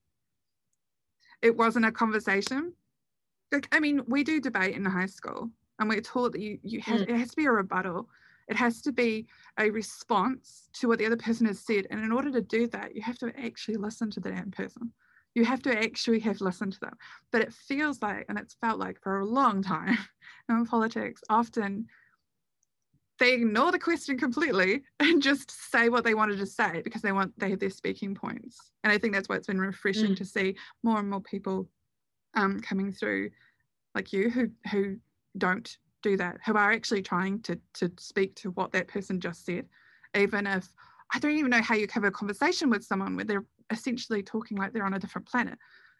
[1.42, 2.74] it wasn't a conversation.
[3.52, 5.50] Like, I mean, we do debate in high school
[5.80, 7.10] and we're taught that you, you have, mm.
[7.10, 8.08] it has to be a rebuttal.
[8.48, 9.26] It has to be
[9.58, 11.88] a response to what the other person has said.
[11.90, 14.92] And in order to do that, you have to actually listen to the damn person
[15.38, 16.98] you have to actually have listened to them.
[17.32, 19.96] But it feels like, and it's felt like for a long time
[20.50, 21.86] in politics, often
[23.20, 27.12] they ignore the question completely and just say what they wanted to say because they
[27.12, 28.72] want they have their speaking points.
[28.84, 30.18] And I think that's why it's been refreshing mm.
[30.18, 31.70] to see more and more people
[32.34, 33.30] um, coming through
[33.94, 34.98] like you who who
[35.38, 39.46] don't do that, who are actually trying to to speak to what that person just
[39.46, 39.68] said,
[40.16, 40.68] even if
[41.14, 44.58] I don't even know how you have a conversation with someone where they're essentially talking
[44.58, 45.58] like they're on a different planet.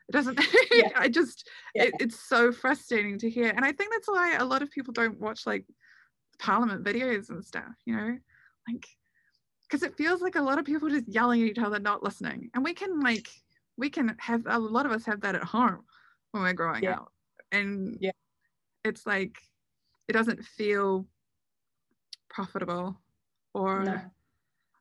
[0.08, 0.40] It doesn't
[0.72, 0.90] yeah.
[0.96, 1.84] i just yeah.
[1.84, 3.50] it, it's so frustrating to hear.
[3.50, 5.66] And i think that's why a lot of people don't watch like
[6.40, 8.18] parliament videos and stuff you know?
[8.68, 8.86] Like
[9.64, 12.50] because it feels like a lot of people just yelling at each other not listening.
[12.54, 13.28] And we can like
[13.78, 15.82] we can have a lot of us have that at home
[16.32, 16.94] when we're growing yeah.
[16.94, 17.12] up.
[17.52, 18.12] And yeah.
[18.86, 19.38] it's like
[20.08, 21.06] it doesn't feel
[22.30, 23.00] profitable
[23.54, 24.02] or no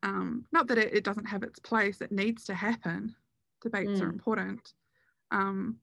[0.06, 3.14] um, not that it, it, doesn't have its place, it needs to happen.
[3.60, 4.02] Debates mm.
[4.02, 4.72] are important.
[5.32, 5.78] Um,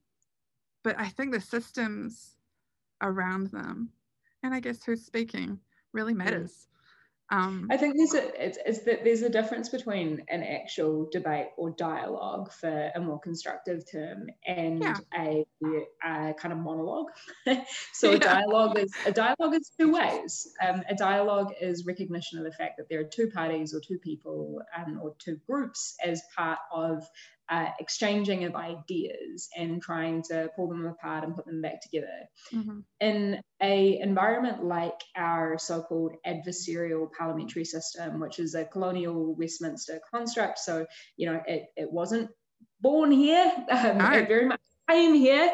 [0.81, 2.35] but I think the systems
[3.01, 3.89] around them,
[4.41, 5.59] and I guess who's speaking,
[5.91, 6.67] really mm.
[7.33, 11.47] Um, I think there's a it's, it's that there's a difference between an actual debate
[11.57, 14.97] or dialogue for a more constructive term and yeah.
[15.17, 15.45] a,
[16.05, 17.07] a, kind of monologue.
[17.93, 18.17] so yeah.
[18.17, 20.47] a dialogue is a dialogue is two ways.
[20.63, 23.97] Um, a dialogue is recognition of the fact that there are two parties or two
[23.97, 27.03] people um, or two groups as part of
[27.49, 32.07] uh, exchanging of ideas and trying to pull them apart and put them back together.
[32.53, 32.79] Mm-hmm.
[33.01, 40.59] In a environment like our so-called adversarial parliamentary system, which is a colonial Westminster construct,
[40.59, 40.85] so
[41.17, 42.29] you know it, it wasn't
[42.81, 45.53] born here, um, it very much came here,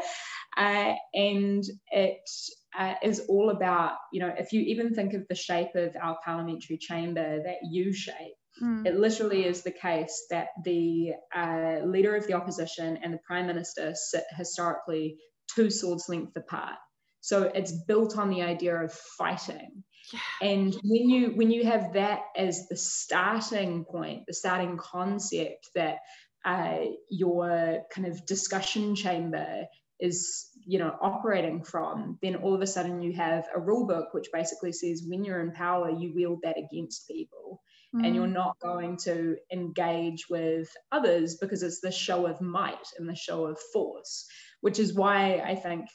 [0.58, 2.30] uh, and it
[2.78, 6.17] uh, is all about you know if you even think of the shape of our
[6.23, 8.86] parliamentary chamber, that U shape Mm.
[8.86, 13.48] It literally is the case that the uh, leader of the opposition and the prime
[13.48, 15.17] minister sit historically
[15.54, 16.78] two swords length apart.
[17.22, 19.84] So it's built on the idea of fighting.
[20.13, 20.19] Yeah.
[20.41, 25.98] And when you when you have that as the starting point, the starting concept that
[26.45, 29.65] uh, your kind of discussion chamber
[30.00, 34.13] is you know operating from then all of a sudden you have a rule book
[34.13, 37.62] which basically says when you're in power you wield that against people
[37.95, 38.06] mm.
[38.06, 38.34] and you're mm.
[38.34, 43.45] not going to engage with others because it's the show of might and the show
[43.45, 44.25] of force
[44.62, 45.88] which is why i think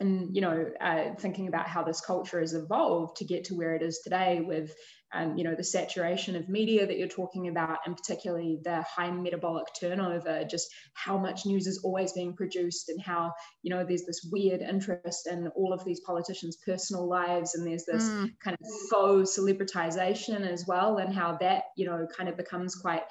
[0.00, 3.74] and you know uh, thinking about how this culture has evolved to get to where
[3.74, 4.74] it is today with
[5.14, 9.10] um, you know the saturation of media that you're talking about and particularly the high
[9.10, 14.04] metabolic turnover just how much news is always being produced and how you know there's
[14.04, 18.30] this weird interest in all of these politicians personal lives and there's this mm.
[18.42, 23.02] kind of faux celebritization as well and how that you know kind of becomes quite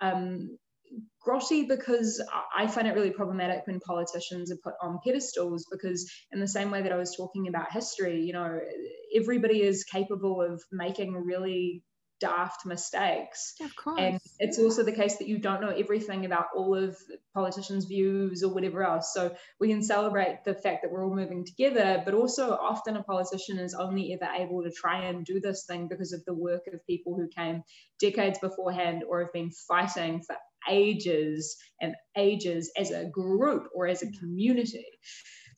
[0.00, 0.56] um,
[1.26, 2.22] grotty because
[2.56, 6.70] I find it really problematic when politicians are put on pedestals because in the same
[6.70, 8.58] way that I was talking about history, you know,
[9.14, 11.82] everybody is capable of making really
[12.20, 13.54] daft mistakes.
[13.60, 14.00] Of course.
[14.00, 16.96] And it's also the case that you don't know everything about all of
[17.34, 19.12] politicians' views or whatever else.
[19.14, 23.02] So we can celebrate the fact that we're all moving together, but also often a
[23.02, 26.62] politician is only ever able to try and do this thing because of the work
[26.72, 27.62] of people who came
[28.00, 30.36] decades beforehand or have been fighting for
[30.68, 34.18] ages and ages as a group or as a mm.
[34.18, 34.86] community.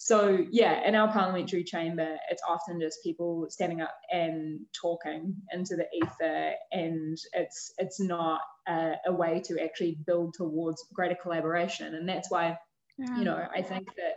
[0.03, 5.77] So, yeah, in our parliamentary chamber, it's often just people standing up and talking into
[5.77, 11.95] the ether, and it's it's not a, a way to actually build towards greater collaboration.
[11.95, 12.57] And that's why,
[12.97, 13.19] yeah.
[13.19, 14.15] you know, I think that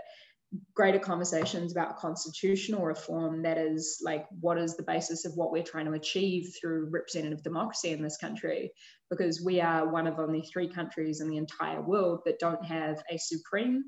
[0.73, 5.63] greater conversations about constitutional reform that is like what is the basis of what we're
[5.63, 8.71] trying to achieve through representative democracy in this country
[9.09, 13.01] because we are one of only three countries in the entire world that don't have
[13.09, 13.83] a supreme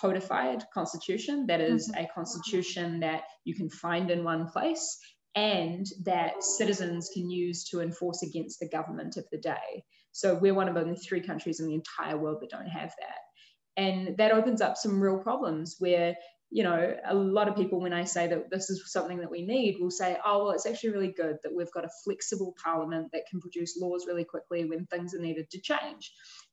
[0.00, 2.04] codified constitution that is mm-hmm.
[2.04, 4.98] a constitution that you can find in one place
[5.34, 9.84] and that citizens can use to enforce against the government of the day.
[10.12, 13.82] So we're one of only three countries in the entire world that don't have that.
[13.82, 16.16] And that opens up some real problems where
[16.50, 19.44] you know a lot of people when i say that this is something that we
[19.44, 23.08] need will say oh well it's actually really good that we've got a flexible parliament
[23.12, 26.10] that can produce laws really quickly when things are needed to change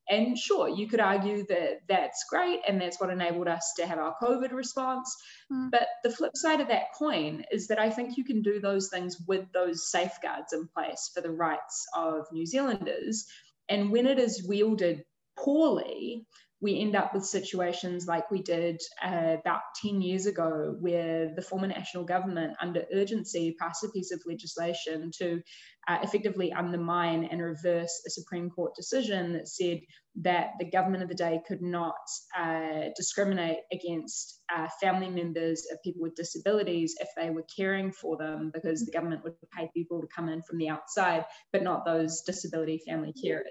[0.09, 3.97] and sure you could argue that that's great and that's what enabled us to have
[3.97, 5.15] our covid response
[5.51, 5.69] mm.
[5.71, 8.89] but the flip side of that coin is that i think you can do those
[8.89, 13.25] things with those safeguards in place for the rights of new zealanders
[13.69, 15.03] and when it is wielded
[15.37, 16.25] poorly
[16.61, 21.41] we end up with situations like we did uh, about 10 years ago, where the
[21.41, 25.41] former national government, under urgency, passed a piece of legislation to
[25.87, 29.81] uh, effectively undermine and reverse a Supreme Court decision that said
[30.21, 31.95] that the government of the day could not
[32.37, 38.15] uh, discriminate against uh, family members of people with disabilities if they were caring for
[38.17, 41.85] them because the government would pay people to come in from the outside, but not
[41.85, 43.43] those disability family carers.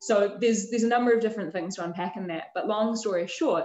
[0.00, 2.44] So there's there's a number of different things to unpack in that.
[2.54, 3.64] But long story short,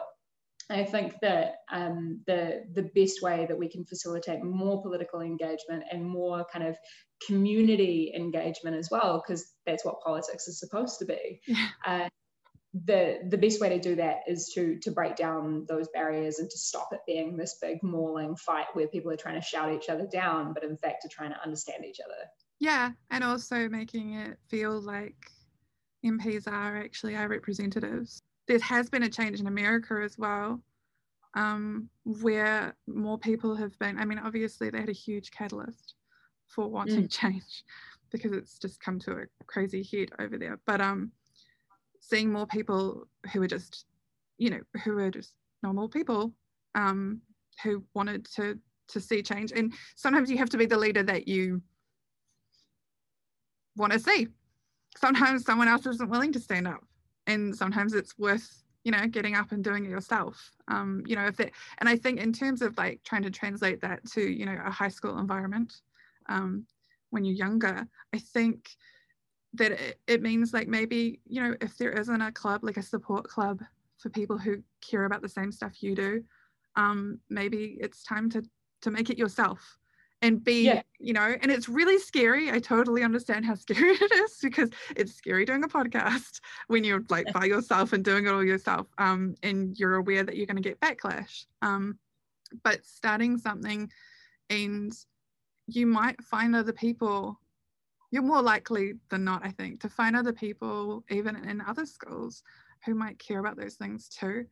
[0.69, 5.84] I think that um, the the best way that we can facilitate more political engagement
[5.91, 6.78] and more kind of
[7.26, 11.41] community engagement as well, because that's what politics is supposed to be.
[11.86, 12.08] Uh,
[12.86, 16.50] the the best way to do that is to to break down those barriers and
[16.50, 19.89] to stop it being this big mauling fight where people are trying to shout each
[19.89, 22.30] other down, but in fact are trying to understand each other.
[22.60, 25.17] Yeah, and also making it feel like
[26.06, 28.21] MPs are actually our representatives
[28.52, 30.60] there has been a change in America as well,
[31.36, 33.98] um, where more people have been.
[33.98, 35.96] I mean, obviously, they had a huge catalyst
[36.48, 37.12] for wanting mm.
[37.12, 37.64] change
[38.12, 40.60] because it's just come to a crazy head over there.
[40.66, 41.14] But um,
[42.02, 43.86] seeing more people who are just,
[44.38, 45.34] you know, who are just
[45.64, 46.34] normal people
[46.76, 47.22] um,
[47.64, 48.60] who wanted to
[48.90, 51.62] to see change, and sometimes you have to be the leader that you
[53.78, 54.28] want to see.
[54.98, 56.84] Sometimes someone else isn't willing to stand up
[57.32, 60.52] and sometimes it's worth you know getting up and doing it yourself.
[60.67, 63.82] Um, you know if it and i think in terms of like trying to translate
[63.82, 65.74] that to you know a high school environment
[66.30, 66.65] um,
[67.10, 68.70] when you're younger i think
[69.54, 72.84] that it, it means like maybe you know if there isn't a club like a
[72.84, 73.62] support club
[73.97, 76.24] for people who care about the same stuff you do
[76.78, 78.41] um, maybe it's time to
[78.82, 79.78] to make it yourself
[80.22, 80.82] and be yeah.
[80.99, 82.51] you know and it's really scary.
[82.51, 87.03] I totally understand how scary it is because it's scary doing a podcast when you're
[87.09, 90.61] like by yourself and doing it all yourself um, and you're aware that you're going
[90.61, 91.45] to get backlash.
[91.61, 91.97] Um,
[92.63, 93.89] but starting something
[94.49, 94.93] and
[95.67, 97.39] you might find other people
[98.11, 102.43] you're more likely than not i think to find other people even in other schools
[102.86, 104.45] who might care about those things too.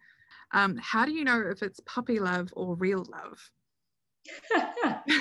[0.51, 3.51] Um, how do you know if it's puppy love or real love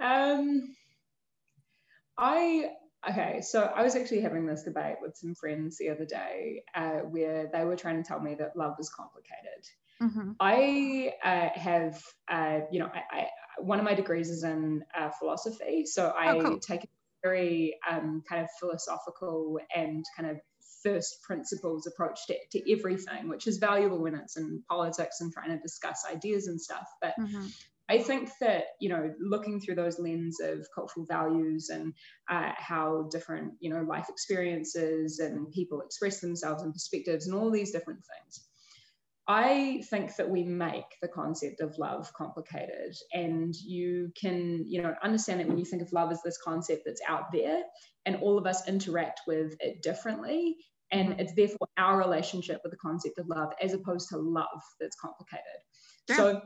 [0.00, 0.74] Um,
[2.16, 2.70] I
[3.08, 6.98] Okay, so I was actually having this debate with some friends the other day uh,
[6.98, 9.64] where they were trying to tell me that love is complicated.
[10.02, 10.32] Mm-hmm.
[10.40, 13.26] I uh, have, uh, you know, I, I,
[13.58, 16.58] one of my degrees is in uh, philosophy, so I oh, cool.
[16.58, 16.88] take a
[17.22, 20.38] very um, kind of philosophical and kind of
[20.82, 25.50] first principles approach to, to everything, which is valuable when it's in politics and trying
[25.50, 26.88] to discuss ideas and stuff.
[27.00, 27.46] But mm-hmm.
[27.88, 31.94] I think that you know, looking through those lens of cultural values and
[32.30, 37.50] uh, how different you know life experiences and people express themselves and perspectives and all
[37.50, 38.44] these different things.
[39.30, 44.94] I think that we make the concept of love complicated, and you can, you know,
[45.02, 47.60] understand that when you think of love as this concept that's out there,
[48.06, 50.56] and all of us interact with it differently,
[50.90, 54.96] and it's therefore our relationship with the concept of love as opposed to love that's
[54.96, 55.44] complicated.
[56.10, 56.40] So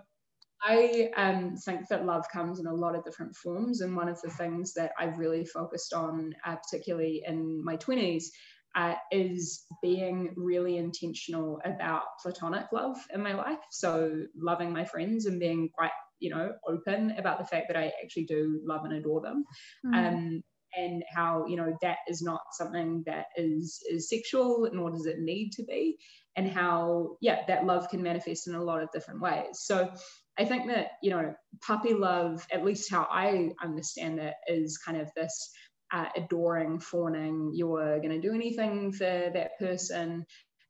[0.65, 3.81] I um, think that love comes in a lot of different forms.
[3.81, 8.27] And one of the things that I've really focused on, uh, particularly in my 20s,
[8.75, 13.59] uh, is being really intentional about platonic love in my life.
[13.71, 15.91] So, loving my friends and being quite,
[16.21, 19.45] you know, open about the fact that I actually do love and adore them.
[19.85, 19.95] Mm.
[19.95, 20.43] Um,
[20.75, 25.19] and how you know that is not something that is is sexual nor does it
[25.19, 25.99] need to be
[26.37, 29.91] and how yeah that love can manifest in a lot of different ways so
[30.39, 35.01] I think that, you know, puppy love, at least how I understand it, is kind
[35.01, 35.51] of this
[35.93, 40.25] uh, adoring, fawning, you're going to do anything for that person,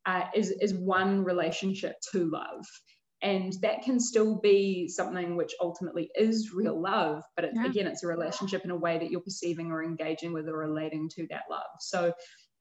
[0.04, 2.66] uh, is, is one relationship to love.
[3.22, 7.66] And that can still be something which ultimately is real love, but it, yeah.
[7.66, 11.08] again, it's a relationship in a way that you're perceiving or engaging with or relating
[11.14, 11.70] to that love.
[11.78, 12.12] So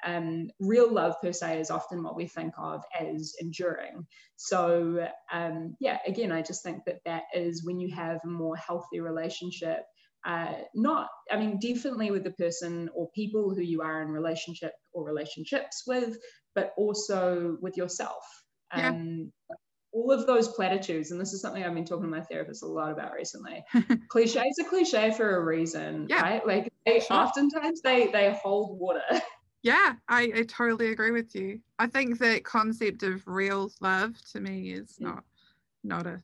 [0.06, 4.06] um, real love per se is often what we think of as enduring.
[4.38, 8.56] So, um, yeah, again, I just think that that is when you have a more
[8.56, 9.84] healthy relationship.
[10.26, 14.74] Uh, not, I mean, definitely with the person or people who you are in relationship
[14.94, 16.18] or relationships with,
[16.54, 18.24] but also with yourself.
[18.76, 18.90] Yeah.
[18.90, 19.32] Um,
[19.94, 22.68] all of those platitudes, and this is something I've been talking to my therapist a
[22.68, 23.64] lot about recently.
[24.08, 26.22] Cliches are cliche for a reason, yeah.
[26.22, 26.48] right?
[26.48, 27.18] Like they sure.
[27.18, 29.02] oftentimes they they hold water.
[29.64, 31.60] Yeah, I, I totally agree with you.
[31.78, 35.06] I think that concept of real love to me is mm.
[35.06, 35.24] not
[35.84, 36.22] not a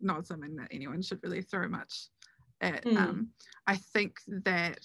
[0.00, 2.08] not something that anyone should really throw much
[2.60, 2.84] at.
[2.84, 2.96] Mm.
[2.96, 3.28] Um,
[3.66, 4.84] I think that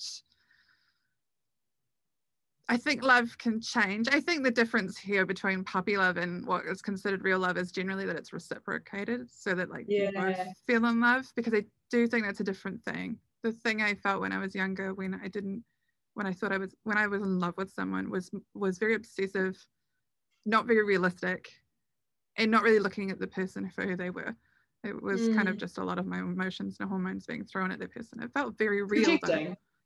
[2.69, 4.07] I think love can change.
[4.09, 7.73] I think the difference here between puppy love and what is considered real love is
[7.73, 10.11] generally that it's reciprocated, so that like yeah.
[10.11, 11.29] you both feel in love.
[11.35, 13.17] Because I do think that's a different thing.
[13.43, 15.65] The thing I felt when I was younger, when I didn't
[16.13, 18.95] when I thought I was when I was in love with someone was was very
[18.95, 19.57] obsessive,
[20.45, 21.49] not very realistic,
[22.37, 24.35] and not really looking at the person for who they were.
[24.83, 25.35] It was mm.
[25.35, 25.59] kind of mm.
[25.59, 28.21] just a lot of my emotions and hormones being thrown at the person.
[28.21, 29.19] It felt very real.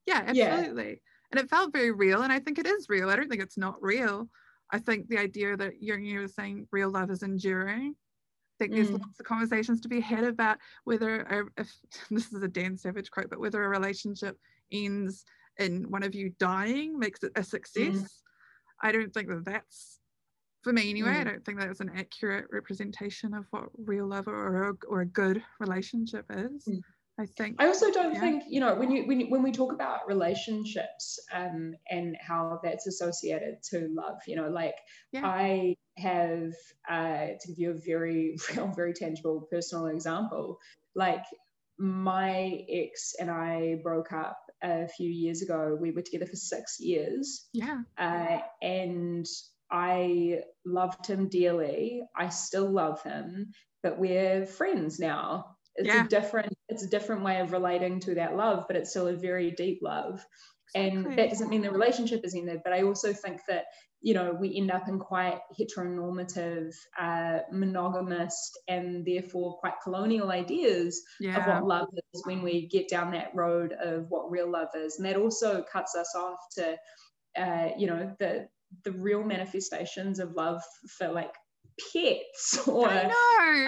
[0.06, 0.90] Yeah, absolutely.
[0.90, 0.96] Yeah.
[1.32, 2.22] And it felt very real.
[2.22, 3.10] And I think it is real.
[3.10, 4.30] I don't think it's not real.
[4.72, 7.94] I think the idea that you're, you're saying real love is enduring.
[7.94, 9.02] I think there's mm.
[9.02, 11.70] lots of conversations to be had about whether, if
[12.10, 14.38] this is a Dan Savage quote, but whether a relationship
[14.72, 15.26] ends
[15.60, 17.96] and one of you dying makes it a success.
[17.96, 18.08] Mm.
[18.84, 20.00] I don't think that that's
[20.64, 21.14] for me anyway.
[21.14, 21.22] Mm.
[21.22, 25.06] I don't think that's an accurate representation of what real love or a, or a
[25.06, 26.66] good relationship is.
[26.68, 26.82] Mm.
[27.18, 27.62] I think.
[27.62, 28.20] I also don't yeah.
[28.20, 32.88] think you know when you when when we talk about relationships um, and how that's
[32.88, 34.18] associated to love.
[34.28, 34.76] You know, like
[35.14, 35.26] yeah.
[35.26, 36.52] I have
[36.90, 40.60] uh, to give you a very real, very tangible personal example.
[40.94, 41.24] Like
[41.78, 45.78] my ex and I broke up a few years ago.
[45.80, 47.48] We were together for six years.
[47.54, 47.82] Yeah.
[47.98, 49.26] Uh, and
[49.72, 52.04] I loved him dearly.
[52.16, 53.52] I still love him,
[53.84, 55.56] but we're friends now.
[55.76, 56.06] It's yeah.
[56.06, 59.16] a different, it's a different way of relating to that love, but it's still a
[59.16, 60.26] very deep love.
[60.74, 61.12] Exactly.
[61.12, 63.66] And that doesn't mean the relationship is ended, but I also think that
[64.06, 71.02] you know, we end up in quite heteronormative, uh, monogamous, and therefore quite colonial ideas
[71.20, 71.40] yeah.
[71.40, 74.98] of what love is when we get down that road of what real love is.
[74.98, 76.78] And that also cuts us off to,
[77.36, 78.48] uh, you know, the
[78.84, 80.62] the real manifestations of love
[81.00, 81.34] for like
[81.92, 83.12] pets or know.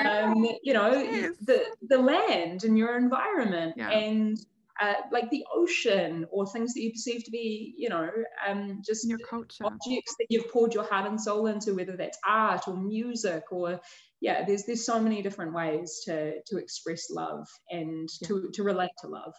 [0.06, 1.34] Um, you know yes.
[1.42, 3.90] the the land and your environment yeah.
[3.90, 4.38] and
[4.82, 8.10] uh, like the ocean or things that you perceive to be, you know,
[8.48, 9.66] um, just In your culture.
[9.66, 13.80] objects that you've poured your heart and soul into, whether that's art or music or
[14.20, 18.28] yeah, there's there's so many different ways to to express love and yeah.
[18.28, 19.34] to to relate to love.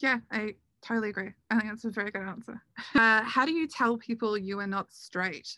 [0.00, 1.30] Yeah, I totally agree.
[1.50, 2.60] I think that's a very good answer.
[2.94, 5.48] Uh, how do you tell people you are not straight?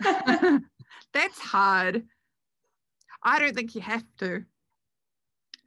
[0.00, 2.04] that's hard.
[3.22, 4.44] I don't think you have to.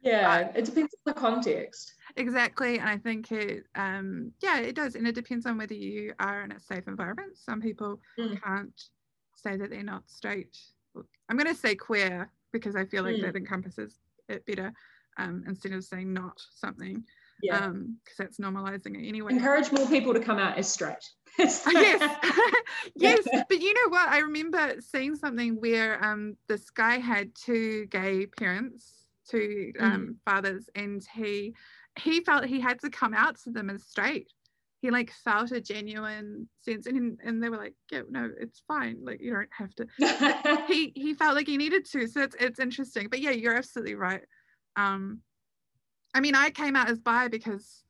[0.02, 1.92] Yeah, it depends on the context.
[2.20, 2.78] Exactly.
[2.78, 4.94] And I think it, um, yeah, it does.
[4.94, 7.36] And it depends on whether you are in a safe environment.
[7.36, 8.40] Some people mm.
[8.42, 8.80] can't
[9.34, 10.56] say that they're not straight.
[11.28, 13.22] I'm going to say queer because I feel like mm.
[13.22, 13.94] that encompasses
[14.28, 14.72] it better
[15.16, 17.04] um, instead of saying not something.
[17.42, 17.54] Yeah.
[17.54, 19.32] Because um, that's normalizing it anyway.
[19.32, 21.08] Encourage more people to come out as straight.
[21.38, 21.64] yes.
[22.96, 23.26] yes.
[23.48, 24.08] But you know what?
[24.08, 29.82] I remember seeing something where um, this guy had two gay parents, two mm.
[29.82, 30.14] um, mm.
[30.30, 31.54] fathers, and he
[31.98, 34.28] he felt he had to come out to them as straight.
[34.80, 38.98] He like felt a genuine sense and and they were like yeah no it's fine.
[39.02, 40.66] Like you don't have to.
[40.66, 43.08] He he felt like he needed to so it's it's interesting.
[43.10, 44.22] But yeah you're absolutely right.
[44.76, 45.20] Um
[46.12, 47.84] i mean i came out as bi because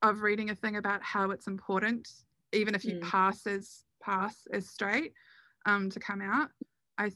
[0.00, 2.08] of reading a thing about how it's important
[2.52, 3.02] even if you mm.
[3.02, 5.12] pass as pass as straight
[5.64, 6.48] um to come out.
[6.98, 7.10] I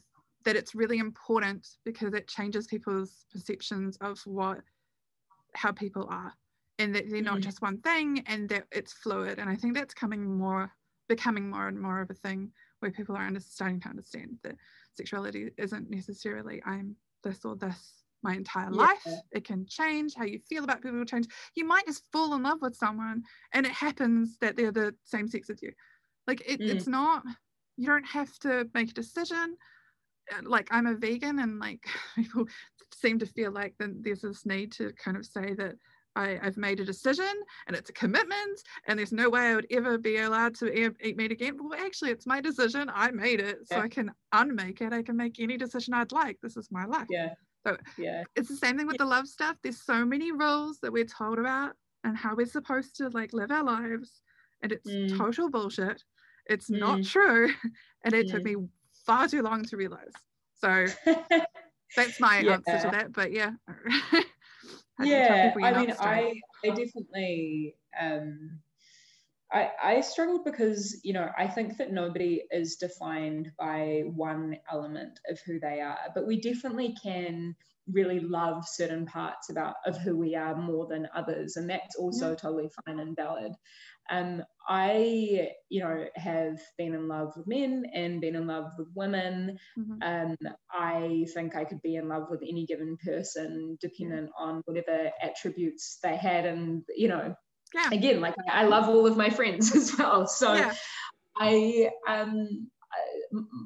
[0.44, 4.60] that it's really important because it changes people's perceptions of what
[5.54, 6.32] how people are
[6.78, 7.42] and that they're not mm.
[7.42, 10.70] just one thing and that it's fluid and i think that's coming more
[11.08, 14.56] becoming more and more of a thing where people are under, starting to understand that
[14.96, 18.76] sexuality isn't necessarily i'm this or this my entire yeah.
[18.76, 22.34] life it can change how you feel about people will change you might just fall
[22.34, 23.22] in love with someone
[23.52, 25.72] and it happens that they're the same sex as you
[26.26, 26.68] like it, mm.
[26.68, 27.22] it's not
[27.76, 29.56] you don't have to make a decision
[30.32, 31.84] uh, like i'm a vegan and like
[32.14, 32.46] people
[32.94, 35.74] seem to feel like then there's this need to kind of say that
[36.16, 37.30] I, have made a decision
[37.66, 41.16] and it's a commitment and there's no way I would ever be allowed to eat
[41.16, 41.56] meat again.
[41.58, 42.90] Well, actually, it's my decision.
[42.92, 43.58] I made it.
[43.66, 43.82] So yeah.
[43.82, 44.92] I can unmake it.
[44.92, 46.38] I can make any decision I'd like.
[46.42, 47.06] This is my life.
[47.08, 47.34] Yeah.
[47.66, 48.24] So yeah.
[48.36, 49.04] it's the same thing with yeah.
[49.04, 49.56] the love stuff.
[49.62, 51.72] There's so many rules that we're told about
[52.04, 54.22] and how we're supposed to like live our lives.
[54.62, 55.16] And it's mm.
[55.16, 56.02] total bullshit.
[56.46, 56.80] It's mm.
[56.80, 57.50] not true.
[58.02, 58.56] And it took me
[59.04, 60.14] far too long to realize.
[60.54, 60.86] So
[61.96, 62.52] that's my yeah.
[62.52, 63.12] answer to that.
[63.12, 63.52] But yeah.
[65.02, 66.34] yeah i mean i
[66.64, 68.60] i definitely um
[69.52, 75.18] I, I struggled because you know I think that nobody is defined by one element
[75.28, 77.56] of who they are, but we definitely can
[77.90, 82.30] really love certain parts about of who we are more than others, and that's also
[82.30, 82.36] yeah.
[82.36, 83.52] totally fine and valid.
[84.10, 88.88] Um, I, you know, have been in love with men and been in love with
[88.94, 89.58] women.
[89.78, 90.02] Mm-hmm.
[90.02, 90.36] Um,
[90.72, 95.98] I think I could be in love with any given person, dependent on whatever attributes
[96.02, 96.46] they had.
[96.46, 97.34] And, you know,
[97.74, 97.88] yeah.
[97.90, 100.26] again, like I love all of my friends as well.
[100.26, 100.74] So yeah.
[101.36, 102.70] I, um,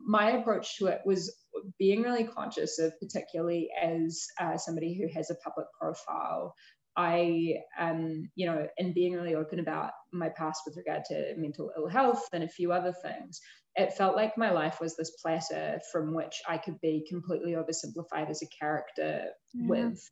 [0.07, 1.35] my approach to it was
[1.79, 6.55] being really conscious of, particularly as uh, somebody who has a public profile,
[6.97, 11.73] I, um, you know, and being really open about my past with regard to mental
[11.77, 13.41] ill health and a few other things,
[13.77, 18.31] it felt like my life was this platter from which I could be completely oversimplified
[18.31, 19.67] as a character yeah.
[19.69, 20.11] with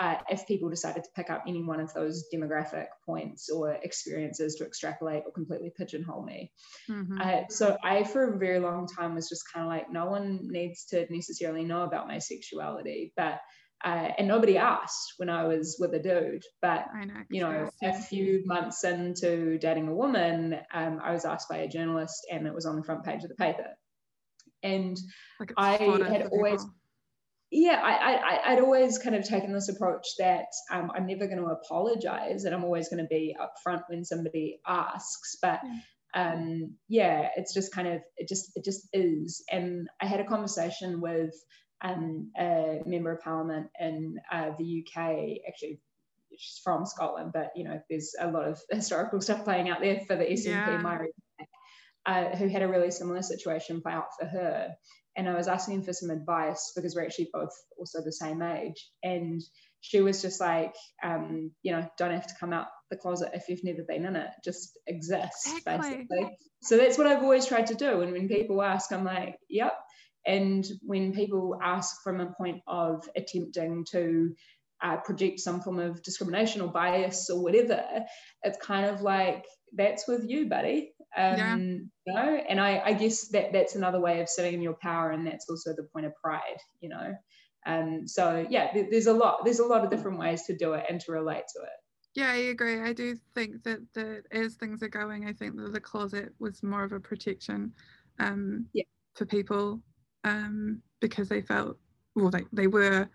[0.00, 4.56] uh, if people decided to pick up any one of those demographic points or experiences
[4.56, 6.50] to extrapolate or completely pigeonhole me.
[6.90, 7.20] Mm-hmm.
[7.20, 10.40] Uh, so I, for a very long time, was just kind of like, no one
[10.42, 13.38] needs to necessarily know about my sexuality, but
[13.84, 16.42] uh, and nobody asked when I was with a dude.
[16.62, 21.48] But know, you know, a few months into dating a woman, um, I was asked
[21.48, 23.66] by a journalist, and it was on the front page of the paper.
[24.62, 24.96] And
[25.38, 26.74] like I had always, people.
[27.50, 31.38] yeah, I, I, would always kind of taken this approach that um, I'm never going
[31.38, 35.36] to apologize, and I'm always going to be upfront when somebody asks.
[35.42, 35.78] But yeah
[36.14, 39.42] um, yeah, it's just kind of it just it just is.
[39.50, 41.34] And I had a conversation with
[41.84, 45.80] um, a member of parliament in uh, the UK, actually
[46.38, 50.00] she's from Scotland, but you know, there's a lot of historical stuff playing out there
[50.06, 51.46] for the SNP, yeah.
[52.06, 54.74] uh, who had a really similar situation play out for her.
[55.16, 58.90] And I was asking for some advice because we're actually both also the same age.
[59.04, 59.40] And
[59.80, 60.74] she was just like,
[61.04, 64.16] um, you know, don't have to come out the closet if you've never been in
[64.16, 64.30] it.
[64.44, 66.08] Just exist, exactly.
[66.10, 66.38] basically.
[66.62, 68.00] So that's what I've always tried to do.
[68.00, 69.74] And when people ask, I'm like, yep,
[70.26, 74.34] and when people ask from a point of attempting to
[74.82, 77.82] uh, project some form of discrimination or bias or whatever,
[78.42, 79.44] it's kind of like,
[79.74, 80.92] that's with you, buddy.
[81.16, 81.56] Um, yeah.
[81.56, 85.12] You know, and I, I guess that that's another way of sitting in your power,
[85.12, 87.14] and that's also the point of pride, you know.
[87.66, 90.84] Um, so yeah, there's a lot, there's a lot of different ways to do it
[90.88, 91.70] and to relate to it.
[92.14, 92.80] Yeah, I agree.
[92.80, 96.62] I do think that the, as things are going, I think that the closet was
[96.62, 97.72] more of a protection
[98.20, 98.84] um, yeah.
[99.14, 99.80] for people
[100.24, 101.78] um, because they felt
[102.16, 103.08] well they, they were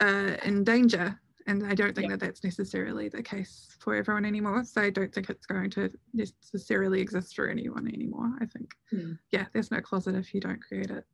[0.00, 2.16] uh, in danger and I don't think yeah.
[2.16, 4.64] that that's necessarily the case for everyone anymore.
[4.64, 8.32] So I don't think it's going to necessarily exist for anyone anymore.
[8.40, 9.18] I think, mm.
[9.30, 11.04] yeah, there's no closet if you don't create it.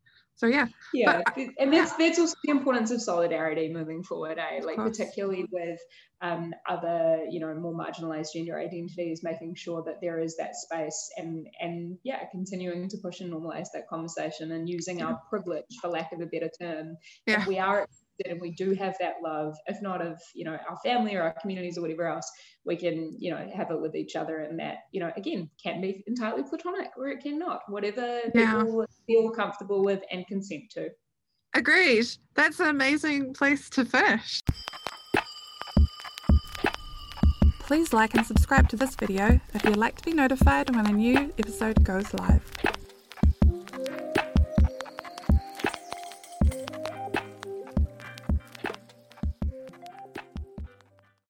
[0.41, 0.69] So yeah.
[0.95, 4.63] Yeah, but, and that's that's also the importance of solidarity moving forward, eh?
[4.65, 5.79] Like particularly with
[6.23, 11.11] um, other, you know, more marginalized gender identities, making sure that there is that space
[11.19, 15.09] and and yeah, continuing to push and normalize that conversation and using yeah.
[15.09, 16.97] our privilege, for lack of a better term.
[17.27, 17.43] Yeah.
[17.43, 17.87] If we are
[18.27, 21.35] and we do have that love, if not of, you know, our family or our
[21.41, 22.31] communities or whatever else,
[22.65, 24.41] we can, you know, have it with each other.
[24.41, 28.63] And that, you know, again, can be entirely platonic or it cannot, whatever yeah.
[28.63, 30.89] people feel comfortable with and consent to.
[31.55, 32.07] Agreed.
[32.35, 34.41] That's an amazing place to finish.
[37.61, 40.93] Please like and subscribe to this video if you'd like to be notified when a
[40.93, 42.43] new episode goes live.